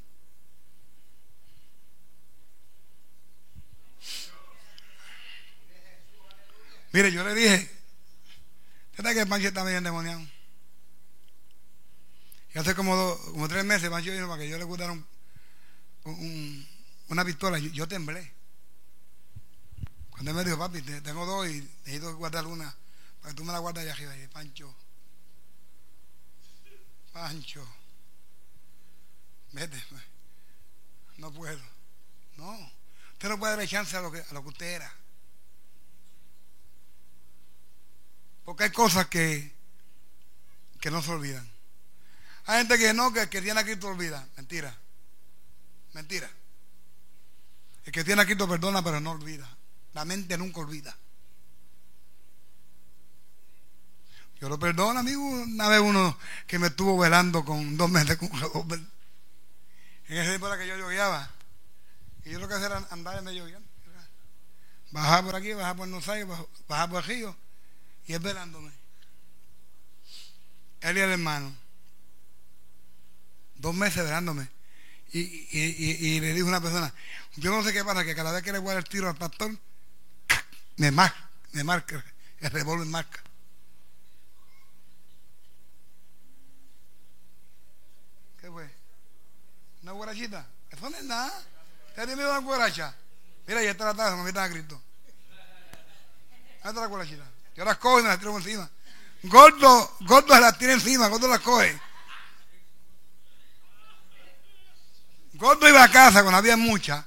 [6.93, 7.71] Mire, yo le dije,
[8.97, 10.21] ¿sabes que Pancho está medio endemoniado?
[12.55, 14.93] Y hace como, como tres meses Pancho vino para que yo le gustara
[16.05, 16.67] un,
[17.09, 17.59] una pistola.
[17.59, 18.33] Yo, temblé.
[20.11, 22.73] Cuando él me dijo, papi, tengo dos y necesito guardar una
[23.21, 24.17] para que tú me la guardes allá arriba.
[24.17, 24.77] Y Pancho,
[27.13, 27.67] Pancho.
[29.53, 29.83] Vete,
[31.19, 31.61] no puedo.
[32.37, 32.59] No,
[33.13, 34.93] usted no puede darle chance a lo que, a lo que usted era.
[38.45, 39.55] Porque hay cosas que,
[40.81, 41.49] que no se olvidan.
[42.47, 44.27] Hay gente que no, que, que tiene a Cristo olvida.
[44.37, 44.77] Mentira.
[45.93, 46.29] Mentira.
[47.85, 49.49] El que tiene a Cristo perdona, pero no olvida.
[49.93, 50.97] La mente nunca olvida.
[54.43, 55.23] Yo lo perdono, amigo.
[55.23, 56.19] Una vez uno
[56.49, 58.29] que me estuvo velando con dos meses con
[60.09, 61.31] en ese tiempo era que yo lloviaba.
[62.25, 63.69] Y yo lo que hacía era andar en medio lloviendo.
[64.91, 66.25] Bajar por aquí, bajar por Nosay,
[66.67, 67.37] bajar por el río.
[68.09, 68.73] Y él velándome.
[70.81, 71.55] Él y el hermano.
[73.55, 74.49] Dos meses velándome.
[75.13, 75.21] Y,
[75.53, 76.93] y, le dijo una persona,
[77.37, 79.09] yo no sé qué pasa, que cada vez que le voy a dar el tiro
[79.09, 79.57] al pastor,
[80.79, 82.05] me marca, me marca,
[82.41, 83.23] el revólver marca.
[89.83, 90.47] Una guarachita.
[90.71, 91.33] Eso no es nada.
[91.95, 92.95] ¿Te tiene miedo a una guaracha?
[93.47, 94.83] Mira, ya está la taza, no metan a Cristo.
[96.57, 97.25] Está la guarachita.
[97.57, 98.71] Yo las cojo y me las tiro encima.
[99.25, 101.79] Gordo, gordo las tira encima, gordo las coge.
[105.35, 107.05] Gordo iba a casa cuando había muchas.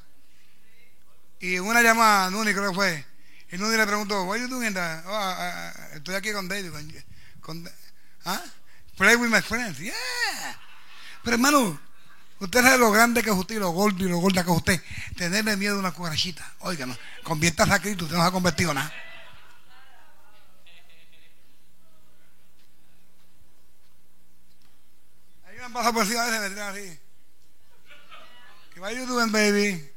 [1.39, 3.05] Y una llamada, Nuni creo que fue.
[3.51, 6.71] Y Nuni le preguntó, what are you doing oh, uh, uh, estoy aquí con David.
[7.41, 7.69] Con,
[8.25, 8.41] ¿ah?
[8.97, 9.79] Play with my friends.
[9.79, 9.93] Yeah.
[11.23, 11.79] Pero hermano,
[12.39, 14.57] Usted sabe lo grande que es usted y lo gordo y lo gorda que es
[14.57, 14.81] usted.
[15.15, 16.53] Tenerle miedo a una cucarachita.
[16.59, 16.97] Oiga, no.
[17.23, 18.93] Conviertas a Cristo, usted no se ha convertido en nada.
[25.47, 26.99] Ahí me han pasado por encima a veces me tiran así.
[28.73, 29.91] ¿Qué va you doing, baby?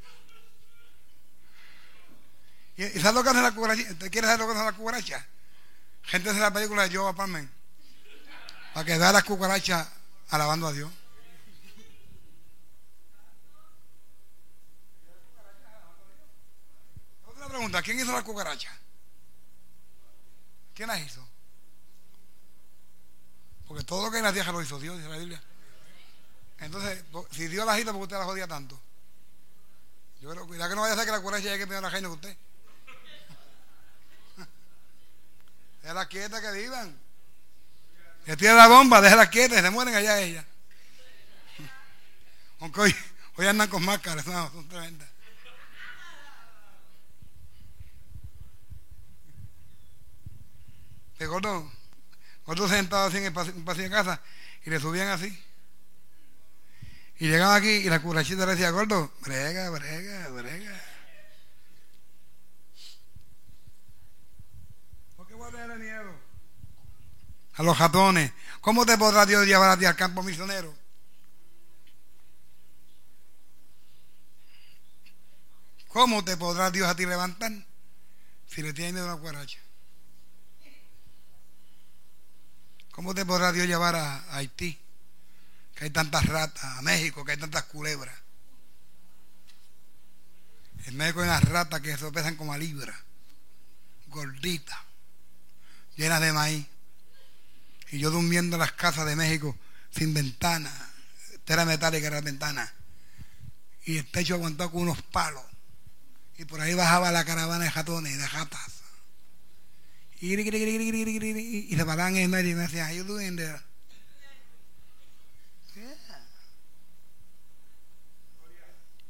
[2.76, 3.82] ¿Y, ¿Y sabes lo que hace la cucaracha?
[3.90, 5.26] ¿Usted quiere saber lo que hace la cucaracha?
[6.04, 7.50] Gente hace la película de Joe Apartment.
[8.72, 9.88] Para que vea las cucarachas
[10.30, 10.90] alabando a Dios.
[17.48, 18.70] Pregunta, ¿quién hizo la cucaracha?
[20.74, 21.26] ¿Quién la hizo?
[23.66, 25.42] Porque todo lo que hay en la tierra lo hizo Dios, dice la Biblia.
[26.58, 28.80] Entonces, si Dios la hizo, ¿por qué usted la jodía tanto?
[30.20, 32.08] Yo creo, que no vaya a ser que la cucaracha llegue peor a la reina
[32.08, 32.36] que usted.
[35.82, 36.98] Déjala quieta que vivan.
[38.24, 40.44] Que tiene la bomba, déjala quieta se mueren allá ellas.
[42.60, 42.96] Aunque hoy,
[43.36, 45.07] hoy andan con máscaras, no, son tremendas.
[51.18, 51.70] De gordo,
[52.46, 54.20] gordo sentado así en el pasillo, de casa
[54.64, 55.36] y le subían así.
[57.18, 60.80] Y llegaban aquí y la curachita le decía, gordo, brega, brega, brega.
[65.16, 66.14] ¿Por qué voy a tener miedo?
[67.54, 68.32] A los jatones.
[68.60, 70.72] ¿Cómo te podrá Dios llevar a ti al campo misionero?
[75.88, 77.50] ¿Cómo te podrá Dios a ti levantar
[78.46, 79.58] si le tienes miedo a una cuaracha?
[82.98, 84.76] ¿Cómo te podrá Dios llevar a, Haití?
[85.76, 88.12] Que hay tantas ratas, a México, que hay tantas culebras.
[90.84, 92.92] En México hay unas ratas que se pesan como a libra,
[94.08, 94.80] gorditas,
[95.94, 96.66] llenas de maíz.
[97.92, 99.56] Y yo durmiendo en las casas de México
[99.96, 100.72] sin ventana,
[101.44, 102.72] tela metálica en las ventanas.
[103.84, 105.44] Y el techo aguantado con unos palos.
[106.36, 108.77] Y por ahí bajaba la caravana de jatones, de ratas.
[110.20, 113.60] Y, se en el medio y me decían, how you doing there?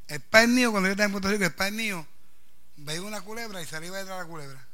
[0.09, 2.07] El padre mío, cuando yo estaba en Puerto Rico, el padre mío
[2.77, 4.67] veía una culebra y salía detrás de la culebra.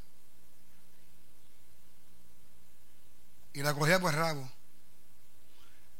[3.53, 4.51] Y la cogía por el rabo.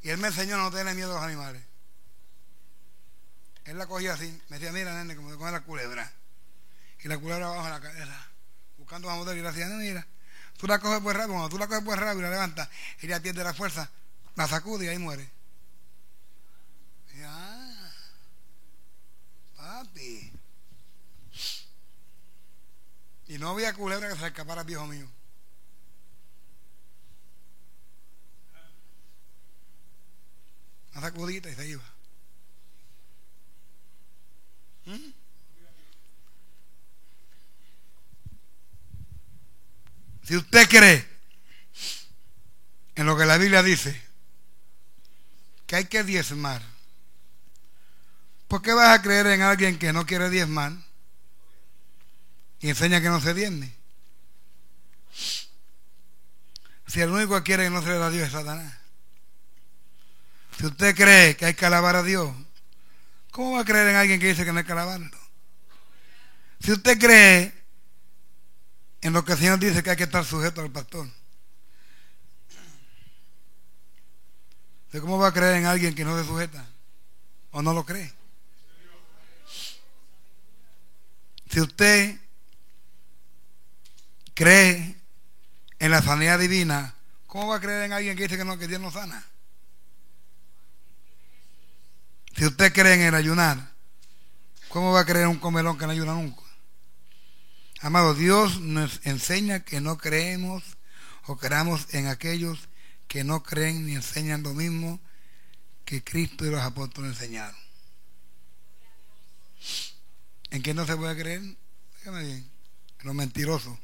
[0.01, 1.63] Y él me enseñó a no tener miedo a los animales.
[3.65, 6.13] Él la cogía así, me decía, mira, nene, como te coge la culebra.
[6.99, 8.27] Y la culebra abajo de la cabeza,
[8.77, 10.07] buscando a motor y le no, mira,
[10.57, 12.29] tú la coges por el rabo, cuando tú la coges por el rabo y la
[12.29, 12.69] levantas,
[13.01, 13.89] ella pierde la fuerza,
[14.35, 15.29] la sacude y ahí muere.
[17.15, 17.91] Y, ah,
[19.55, 20.31] papi.
[23.27, 25.09] Y no había culebra que se escapara viejo mío.
[30.91, 31.94] Una sacudita y se iba.
[40.25, 41.07] Si usted cree
[42.95, 44.01] en lo que la Biblia dice,
[45.67, 46.63] que hay que diezmar,
[48.47, 50.73] ¿por qué vas a creer en alguien que no quiere diezmar
[52.59, 53.71] y enseña que no se diezme?
[56.87, 58.73] Si el único que quiere que no se le da a Dios es Satanás.
[60.57, 62.33] Si usted cree que hay que alabar a Dios,
[63.29, 65.19] ¿cómo va a creer en alguien que dice que no hay que alabarlo?
[66.61, 67.54] Si usted cree
[69.05, 71.07] en lo que el Señor dice que hay que estar sujeto al pastor,
[74.99, 76.65] ¿cómo va a creer en alguien que no se sujeta?
[77.51, 78.11] ¿O no lo cree?
[81.51, 82.19] Si usted
[84.33, 84.95] cree
[85.77, 86.95] en la sanidad divina,
[87.27, 89.23] ¿cómo va a creer en alguien que dice que no, que Dios no sana?
[92.35, 93.71] Si usted cree en el ayunar,
[94.69, 96.44] ¿cómo va a creer en un comelón que no ayuna nunca?
[97.81, 100.63] Amado, Dios nos enseña que no creemos
[101.27, 102.69] o creamos en aquellos
[103.07, 104.99] que no creen ni enseñan lo mismo
[105.83, 107.55] que Cristo y los apóstoles enseñaron.
[110.49, 111.41] ¿En qué no se puede creer?
[111.97, 112.49] Déjame bien.
[112.99, 113.77] En los mentirosos.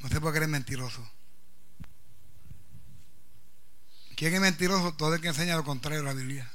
[0.00, 1.08] No se puede creer mentiroso.
[4.16, 4.94] ¿Quién es mentiroso?
[4.94, 6.52] Todo el que enseña lo contrario de la Biblia.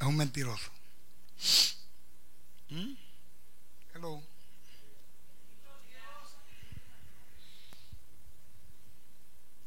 [0.00, 0.77] Es un mentiroso.
[2.70, 2.94] ¿Mm?
[3.94, 4.22] Hello.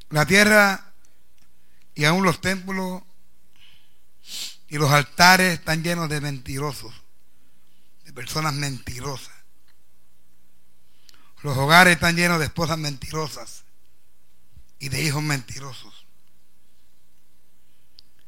[0.10, 0.94] La tierra
[1.96, 3.04] y aún los templos
[4.68, 6.94] y los altares están llenos de mentirosos,
[8.04, 9.34] de personas mentirosas.
[11.44, 13.64] Los hogares están llenos de esposas mentirosas
[14.80, 16.06] y de hijos mentirosos.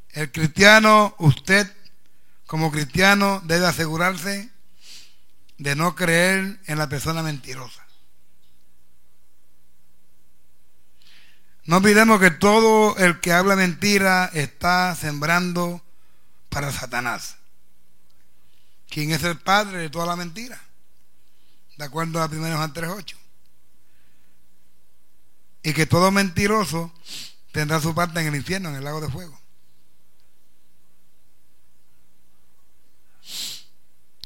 [0.10, 1.72] El cristiano, usted
[2.54, 4.48] como cristiano debe asegurarse
[5.58, 7.84] de no creer en la persona mentirosa.
[11.66, 15.84] No olvidemos que todo el que habla mentira está sembrando
[16.50, 17.38] para Satanás.
[18.88, 20.62] ¿Quién es el padre de toda la mentira?
[21.78, 23.16] De acuerdo a 1 Juan 3.8
[25.64, 26.94] y que todo mentiroso
[27.52, 29.43] tendrá su parte en el infierno, en el lago de fuego.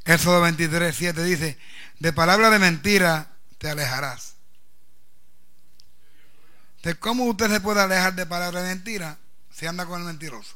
[0.07, 1.57] Éxodo 23, 7 dice,
[1.99, 3.27] de palabra de mentira
[3.57, 4.35] te alejarás.
[6.81, 9.17] ¿De cómo usted se puede alejar de palabra de mentira
[9.51, 10.55] si anda con el mentiroso?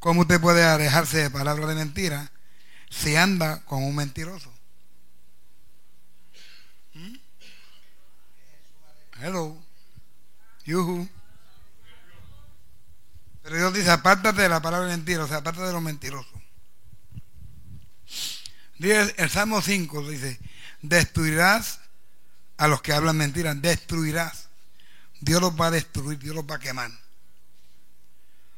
[0.00, 2.30] ¿Cómo usted puede alejarse de palabras de mentira
[2.90, 4.53] si anda con un mentiroso?
[9.24, 9.56] Hello.
[10.66, 11.08] Yuhu.
[13.42, 16.42] Pero Dios dice, apártate de la palabra mentira, o sea, apártate de los mentirosos.
[18.78, 20.38] Dice, el Salmo 5 dice,
[20.82, 21.80] destruirás
[22.58, 24.48] a los que hablan mentiras, destruirás.
[25.20, 26.90] Dios los va a destruir, Dios los va a quemar.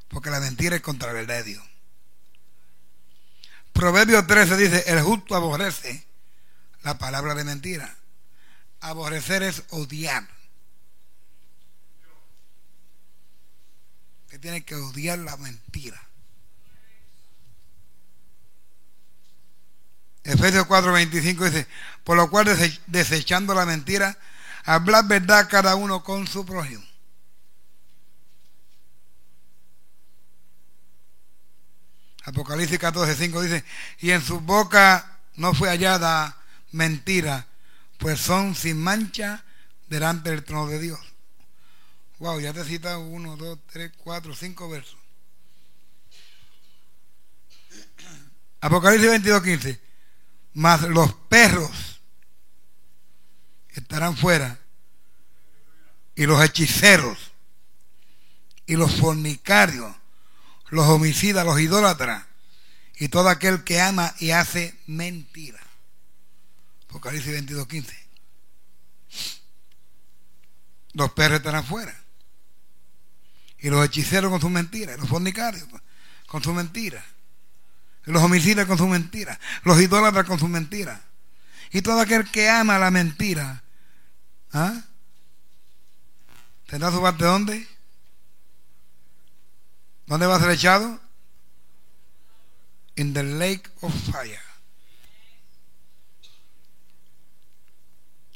[0.09, 1.65] Porque la mentira es contra la verdad de Dios.
[3.73, 6.05] Proverbio 13 dice, el justo aborrece
[6.83, 7.97] la palabra de mentira.
[8.81, 10.36] Aborrecer es odiar.
[14.29, 16.01] Que tiene que odiar la mentira.
[20.25, 21.67] Efesios 4:25 dice,
[22.03, 22.47] por lo cual
[22.87, 24.19] desechando la mentira,
[24.65, 26.85] hablar verdad cada uno con su prójimo.
[32.25, 33.65] Apocalipsis 14, 5 dice,
[34.01, 36.37] y en su boca no fue hallada
[36.73, 37.47] mentira,
[37.99, 39.45] pues son sin mancha
[39.89, 40.99] delante del trono de Dios.
[42.19, 44.97] Wow, ya te cita uno, dos, tres, cuatro, cinco versos.
[48.61, 49.81] Apocalipsis 22, 15.
[50.55, 52.01] Mas los perros
[53.69, 54.59] estarán fuera.
[56.15, 57.33] Y los hechiceros.
[58.65, 59.95] Y los fornicarios.
[60.71, 62.25] Los homicidas, los idólatras.
[62.99, 65.61] Y todo aquel que ama y hace mentira.
[66.89, 68.07] Apocalipsis 22, 15.
[70.95, 72.06] Los perros estarán fuera.
[73.59, 74.99] Y los hechiceros con sus mentiras.
[74.99, 75.67] Los fornicarios
[76.27, 77.03] con sus mentiras
[78.07, 81.03] los homicidas con su mentira, los idólatras con su mentira.
[81.73, 83.63] Y todo aquel que ama la mentira,
[84.53, 84.83] ¿ah?
[86.67, 87.67] ¿Tendrá su parte dónde?
[90.07, 91.01] ¿Dónde va a ser echado?
[92.95, 94.41] In the lake of fire.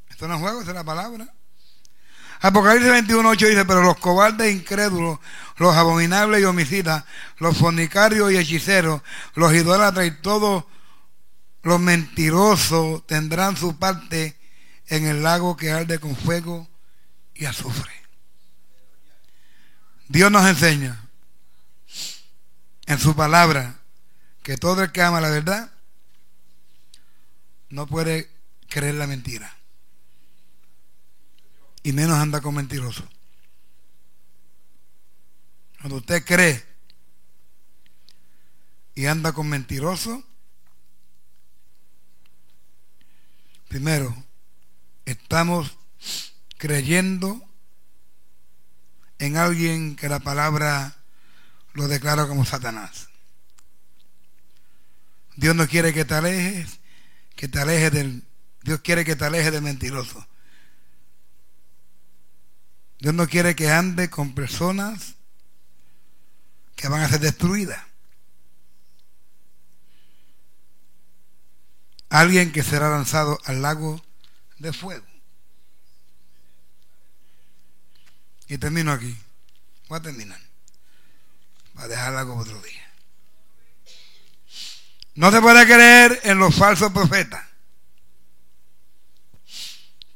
[0.09, 1.33] Esto no es juego, esta es la palabra.
[2.43, 5.19] Apocalipsis 21.8 dice, pero los cobardes e incrédulos,
[5.57, 7.05] los abominables y homicidas,
[7.37, 9.03] los fornicarios y hechiceros,
[9.35, 10.65] los idólatras y todos
[11.63, 14.39] los mentirosos tendrán su parte
[14.87, 16.67] en el lago que arde con fuego
[17.35, 17.93] y azufre.
[20.09, 20.99] Dios nos enseña
[22.87, 23.81] en su palabra
[24.43, 25.71] que todo el que ama la verdad
[27.69, 28.31] no puede
[28.67, 29.60] creer la mentira
[31.83, 33.09] y menos anda con mentiroso.
[35.79, 36.65] Cuando usted cree
[38.95, 40.23] y anda con mentiroso,
[43.69, 44.15] primero,
[45.07, 45.79] estamos
[46.59, 47.43] creyendo
[49.19, 50.97] en alguien que la palabra
[51.73, 53.09] lo declara como Satanás.
[55.37, 56.81] Dios no quiere que te alejes,
[57.37, 58.25] que te alejes del
[58.63, 60.27] Dios quiere que te alejes del mentiroso.
[63.01, 65.15] Dios no quiere que ande con personas
[66.77, 67.83] que van a ser destruidas.
[72.11, 74.03] Alguien que será lanzado al lago
[74.59, 75.07] de fuego.
[78.49, 79.17] Y termino aquí.
[79.89, 80.41] Voy a terminar.
[81.75, 82.93] Para dejarla como otro día.
[85.15, 87.45] No se puede creer en los falsos profetas.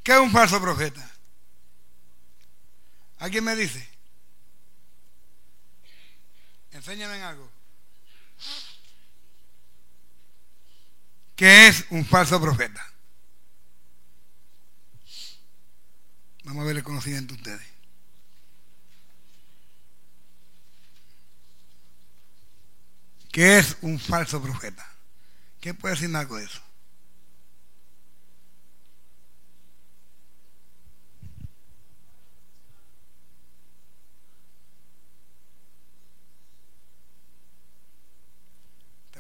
[0.03, 1.14] ¿Qué es un falso profeta?
[3.25, 3.83] ¿Alguien me dice?
[6.73, 7.51] Enséñame en algo.
[11.35, 12.87] ¿Qué es un falso profeta?
[16.43, 17.67] Vamos a ver el conocimiento de ustedes.
[23.33, 24.87] ¿Qué es un falso profeta?
[25.63, 26.61] ¿Qué puede decirme algo de eso?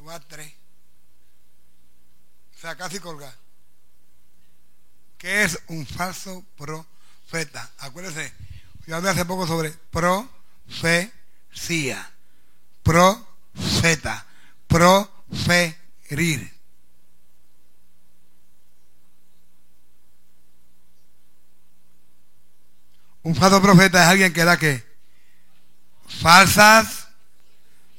[0.04, 0.52] voy a tres.
[2.76, 3.34] Casi colgar.
[5.18, 7.70] ¿Qué es un falso profeta?
[7.78, 8.32] Acuérdense,
[8.86, 11.10] yo hablé hace poco sobre profecía,
[12.82, 14.26] profeta,
[14.66, 16.52] proferir.
[23.22, 24.84] Un falso profeta es alguien que da que
[26.20, 27.08] falsas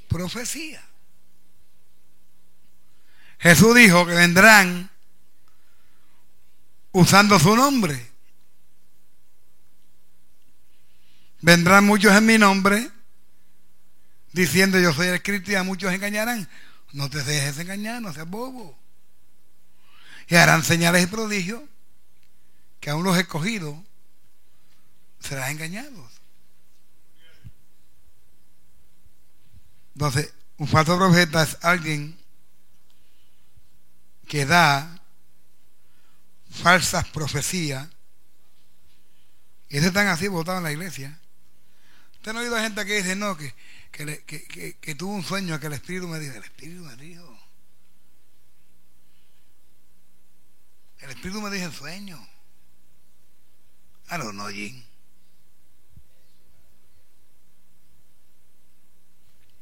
[0.07, 0.84] profecías.
[3.39, 4.89] Jesús dijo que vendrán
[6.91, 8.11] usando su nombre.
[11.41, 12.89] Vendrán muchos en mi nombre
[14.31, 16.49] diciendo yo soy el Cristo y a muchos engañarán.
[16.91, 18.77] No te dejes engañar, no seas bobo.
[20.27, 21.61] Y harán señales y prodigios
[22.79, 23.75] que aún los escogidos
[25.19, 26.11] serán engañados.
[29.95, 32.17] Entonces, un falso profeta es alguien
[34.27, 35.01] que da
[36.49, 37.87] falsas profecías.
[39.69, 41.19] Y ese están así votados en la iglesia.
[42.13, 43.53] Usted no ha oído gente que dice, no, que,
[43.91, 47.39] que, tuvo un sueño, que el Espíritu me dijo, el Espíritu me dijo.
[50.99, 52.29] El Espíritu me dijo en sueño.
[54.09, 54.83] I don't know, Jim.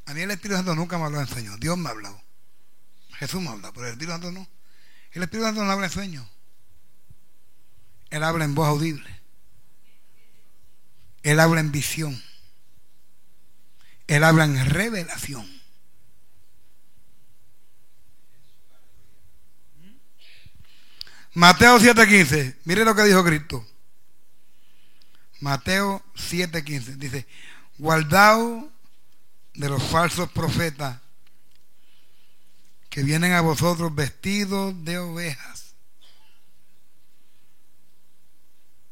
[0.05, 1.57] A mí el Espíritu Santo nunca me habló en sueño.
[1.57, 2.22] Dios me ha hablado.
[3.13, 4.47] Jesús me habla, pero el Espíritu Santo no.
[5.11, 6.29] El Espíritu Santo no habla en sueño.
[8.09, 9.21] Él habla en voz audible.
[11.23, 12.21] Él habla en visión.
[14.07, 15.49] Él habla en revelación.
[21.33, 22.57] Mateo 7:15.
[22.65, 23.65] Mire lo que dijo Cristo.
[25.39, 26.97] Mateo 7:15.
[26.97, 27.27] Dice,
[27.77, 28.65] guardaos
[29.55, 31.02] de los falsos profetas
[32.93, 35.73] que vienen a vosotros vestidos de ovejas,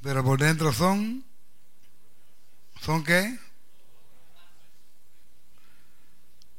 [0.01, 1.23] pero por dentro son,
[2.81, 3.37] ¿son qué?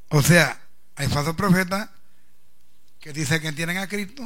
[0.07, 0.57] O sea,
[0.95, 1.89] hay falsos profetas
[3.01, 4.23] que dicen que tienen a Cristo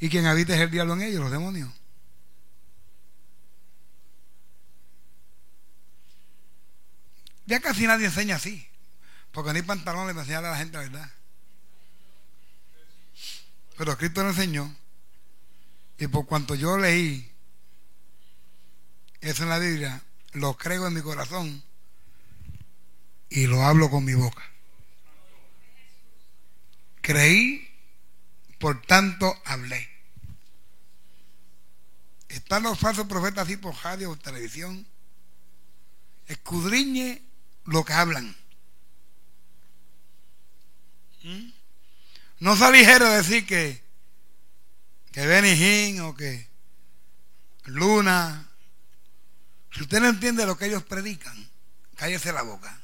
[0.00, 1.72] y quien habita es el diablo en ellos, los demonios.
[7.46, 8.66] Ya casi nadie enseña así,
[9.30, 11.21] porque ni pantalones me enseñan a la gente la verdad.
[13.76, 14.74] Pero Cristo lo enseñó,
[15.98, 17.30] y por cuanto yo leí
[19.20, 20.02] eso en la Biblia,
[20.32, 21.62] lo creo en mi corazón
[23.30, 24.42] y lo hablo con mi boca.
[27.00, 27.68] Creí,
[28.58, 29.88] por tanto hablé.
[32.28, 34.86] Están los falsos profetas así por radio o televisión.
[36.26, 37.22] Escudriñe
[37.64, 38.34] lo que hablan.
[41.22, 41.61] ¿Mm?
[42.42, 43.80] No sea ligero decir que,
[45.12, 46.48] que Benny o que
[47.66, 48.50] Luna.
[49.70, 51.48] Si usted no entiende lo que ellos predican,
[51.94, 52.80] cállese la boca.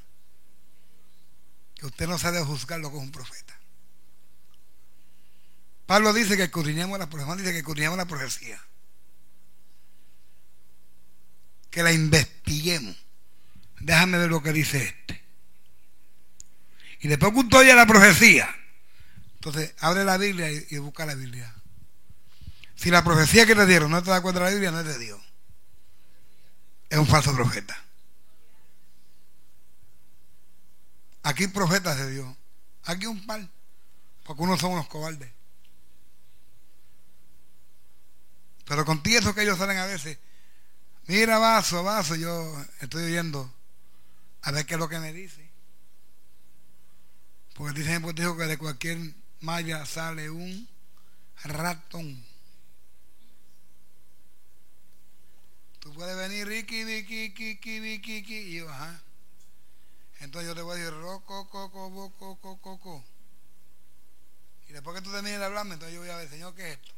[1.74, 3.58] Que usted no sabe juzgar con un profeta.
[5.86, 7.34] Pablo dice que escudriñemos la profecía.
[7.34, 8.64] dice que escudriñemos la profecía
[11.68, 12.96] que la investiguemos.
[13.80, 15.20] Déjame ver lo que dice este.
[17.00, 18.54] Y después que ya la profecía,
[19.38, 21.54] entonces abre la Biblia y, busca la Biblia.
[22.74, 24.86] Si la profecía que te dieron no te da cuenta de la Biblia, no es
[24.86, 25.20] de Dios.
[26.90, 27.76] Es un falso profeta.
[31.22, 32.36] Aquí profetas de Dios.
[32.84, 33.48] Aquí un par.
[34.24, 35.30] Porque unos son unos cobardes.
[38.64, 40.18] Pero contigo eso que ellos salen a veces
[41.08, 43.50] Mira, vaso, vaso, yo estoy oyendo
[44.42, 45.50] a ver qué es lo que me dice.
[47.54, 48.98] Porque dice pues dijo que de cualquier
[49.40, 50.68] malla sale un
[51.44, 52.24] ratón.
[55.80, 58.68] Tú puedes venir, Ricky, Vicky, Kiki, Vicky, y yo.
[60.20, 63.04] Entonces yo te voy a decir, roco, coco, boco, coco, coco.
[64.68, 66.78] Y después que tú termines de hablarme, entonces yo voy a ver, Señor, ¿qué es
[66.78, 66.92] esto?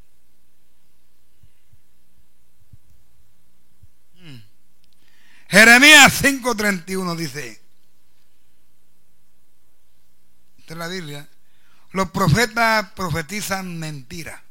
[4.15, 4.43] Mm.
[5.49, 7.61] Jeremías 5:31 dice,
[10.59, 11.29] esta es la Biblia,
[11.91, 14.43] los profetas profetizan mentira.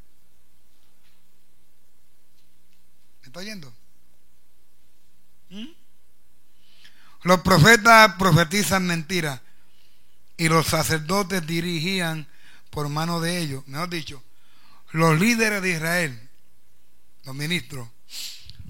[3.21, 3.73] ¿Me está oyendo?
[5.49, 5.67] ¿Mm?
[7.23, 9.41] Los profetas profetizan mentira
[10.37, 12.27] y los sacerdotes dirigían
[12.69, 14.23] por mano de ellos, mejor dicho,
[14.91, 16.29] los líderes de Israel,
[17.23, 17.87] los ministros,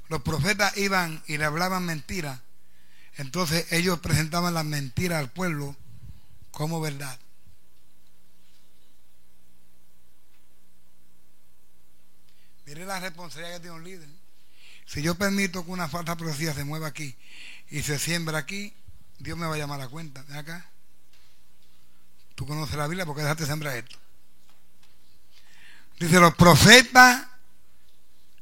[0.08, 2.40] los profetas iban y le hablaban mentiras,
[3.18, 5.76] entonces ellos presentaban la mentira al pueblo
[6.52, 7.20] como verdad.
[12.70, 14.08] Mire la responsabilidad que tiene un líder.
[14.86, 17.18] Si yo permito que una falsa profecía se mueva aquí
[17.72, 18.76] y se siembra aquí,
[19.18, 20.22] Dios me va a llamar a cuenta.
[20.28, 20.70] Ven acá.
[22.36, 23.98] Tú conoces la Biblia porque dejaste sembrar esto.
[26.00, 27.26] Dice, los profetas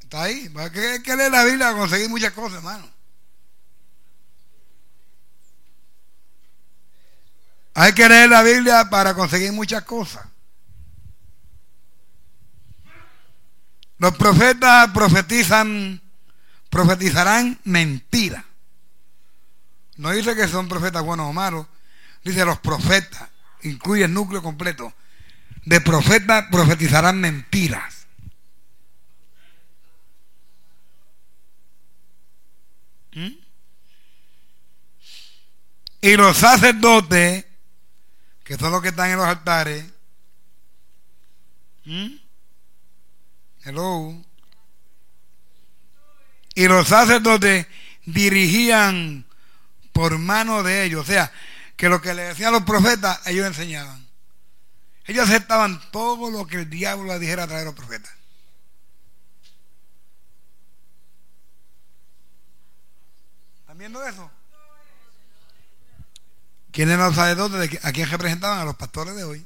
[0.02, 0.50] Está ahí.
[0.56, 2.90] Hay que leer la Biblia para conseguir muchas cosas, hermano.
[7.74, 10.26] Hay que leer la Biblia para conseguir muchas cosas.
[14.00, 16.02] Los profetas profetizan,
[16.70, 18.46] profetizarán mentira.
[19.98, 21.66] No dice que son profetas buenos o malos.
[22.24, 23.30] Dice los profetas,
[23.64, 24.94] incluye el núcleo completo.
[25.66, 28.06] De profetas profetizarán mentiras.
[33.14, 33.32] ¿Mm?
[36.02, 37.46] Y los sacerdotes,
[38.44, 39.86] que son los que están en los altares,
[41.86, 42.27] ¿Mm?
[46.56, 47.68] Y los sacerdotes
[48.06, 49.26] dirigían
[49.94, 51.32] por mano de ellos, o sea,
[51.76, 54.08] que lo que le decían los profetas, ellos enseñaban.
[55.06, 58.18] Ellos aceptaban todo lo que el diablo le dijera a través de los profetas.
[63.78, 64.30] viendo eso?
[66.72, 67.86] ¿Quiénes eran los sacerdotes?
[67.86, 68.60] ¿A quién representaban?
[68.60, 69.46] A los pastores de hoy.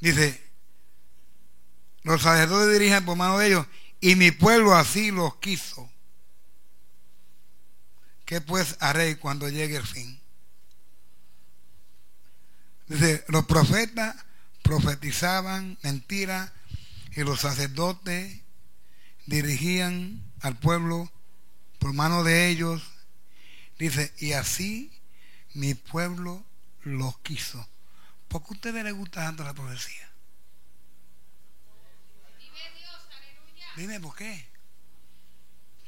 [0.00, 0.40] Dice,
[2.02, 3.66] los sacerdotes dirigen por mano de ellos
[4.00, 5.90] y mi pueblo así los quiso.
[8.24, 10.20] ¿Qué pues haré cuando llegue el fin?
[12.86, 14.16] Dice, los profetas
[14.62, 16.52] profetizaban mentiras
[17.12, 18.40] y los sacerdotes
[19.26, 21.10] dirigían al pueblo
[21.78, 22.82] por mano de ellos.
[23.78, 24.92] Dice, y así
[25.54, 26.44] mi pueblo
[26.82, 27.66] lo quiso.
[28.28, 30.08] ¿Por qué a ustedes les gusta tanto la profecía?
[33.76, 34.48] Dime por qué.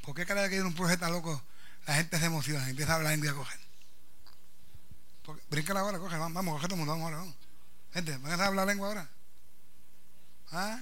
[0.01, 1.43] ¿Por qué cada vez que hay un profeta loco,
[1.85, 3.59] la gente se emociona empieza a hablar en día coger?
[5.49, 7.35] Brinca la hora, coge, vamos, vamos, coge todo el mundo, vamos ahora, vamos.
[7.93, 9.09] Gente, ¿van a hablar lengua ahora?
[10.51, 10.81] ¿Ah?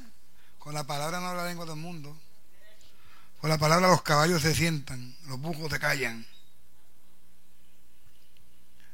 [0.57, 2.18] Con la palabra no habla lengua todo el mundo.
[3.41, 6.26] Con la palabra los caballos se sientan, los bujos se callan.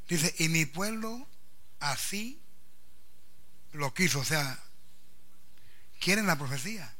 [0.07, 1.27] Dice, y mi pueblo
[1.79, 2.41] así
[3.75, 4.57] lo quiso, o sea,
[5.99, 6.93] quieren la profecía.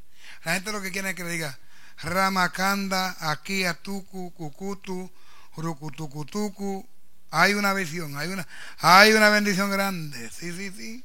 [0.43, 1.57] La gente lo que quiere es que le diga,
[2.01, 5.11] Ramakanda, aquí Atuku, Cucutu,
[5.55, 6.87] Rucutucutucu.
[7.31, 8.47] Hay una visión, hay una,
[8.79, 10.29] hay una bendición grande.
[10.29, 11.03] Sí, sí, sí.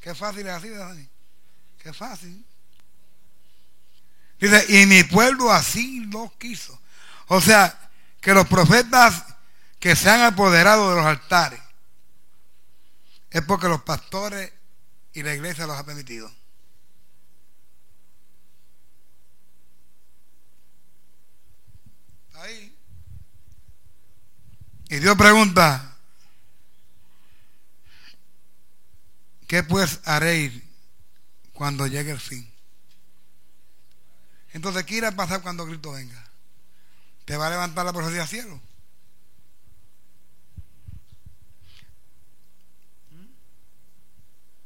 [0.00, 1.08] Qué fácil es así, Dani.
[1.78, 2.44] Qué fácil.
[4.38, 6.80] Dice, y mi pueblo así lo quiso.
[7.28, 7.90] O sea,
[8.20, 9.24] que los profetas
[9.80, 11.60] que se han apoderado de los altares
[13.30, 14.52] es porque los pastores
[15.16, 16.30] y la iglesia los ha permitido.
[22.34, 22.76] Ahí.
[24.90, 25.96] Y Dios pregunta,
[29.48, 30.62] ¿qué pues haréis
[31.54, 32.52] cuando llegue el fin?
[34.52, 36.28] Entonces, ¿qué irá a pasar cuando Cristo venga?
[37.24, 38.60] ¿Te va a levantar la profecía al cielo?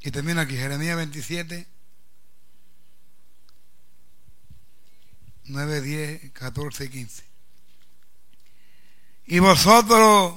[0.03, 1.66] Y termina aquí, Jeremías 27,
[5.44, 7.24] 9, 10, 14 y 15.
[9.26, 10.34] Y vosotros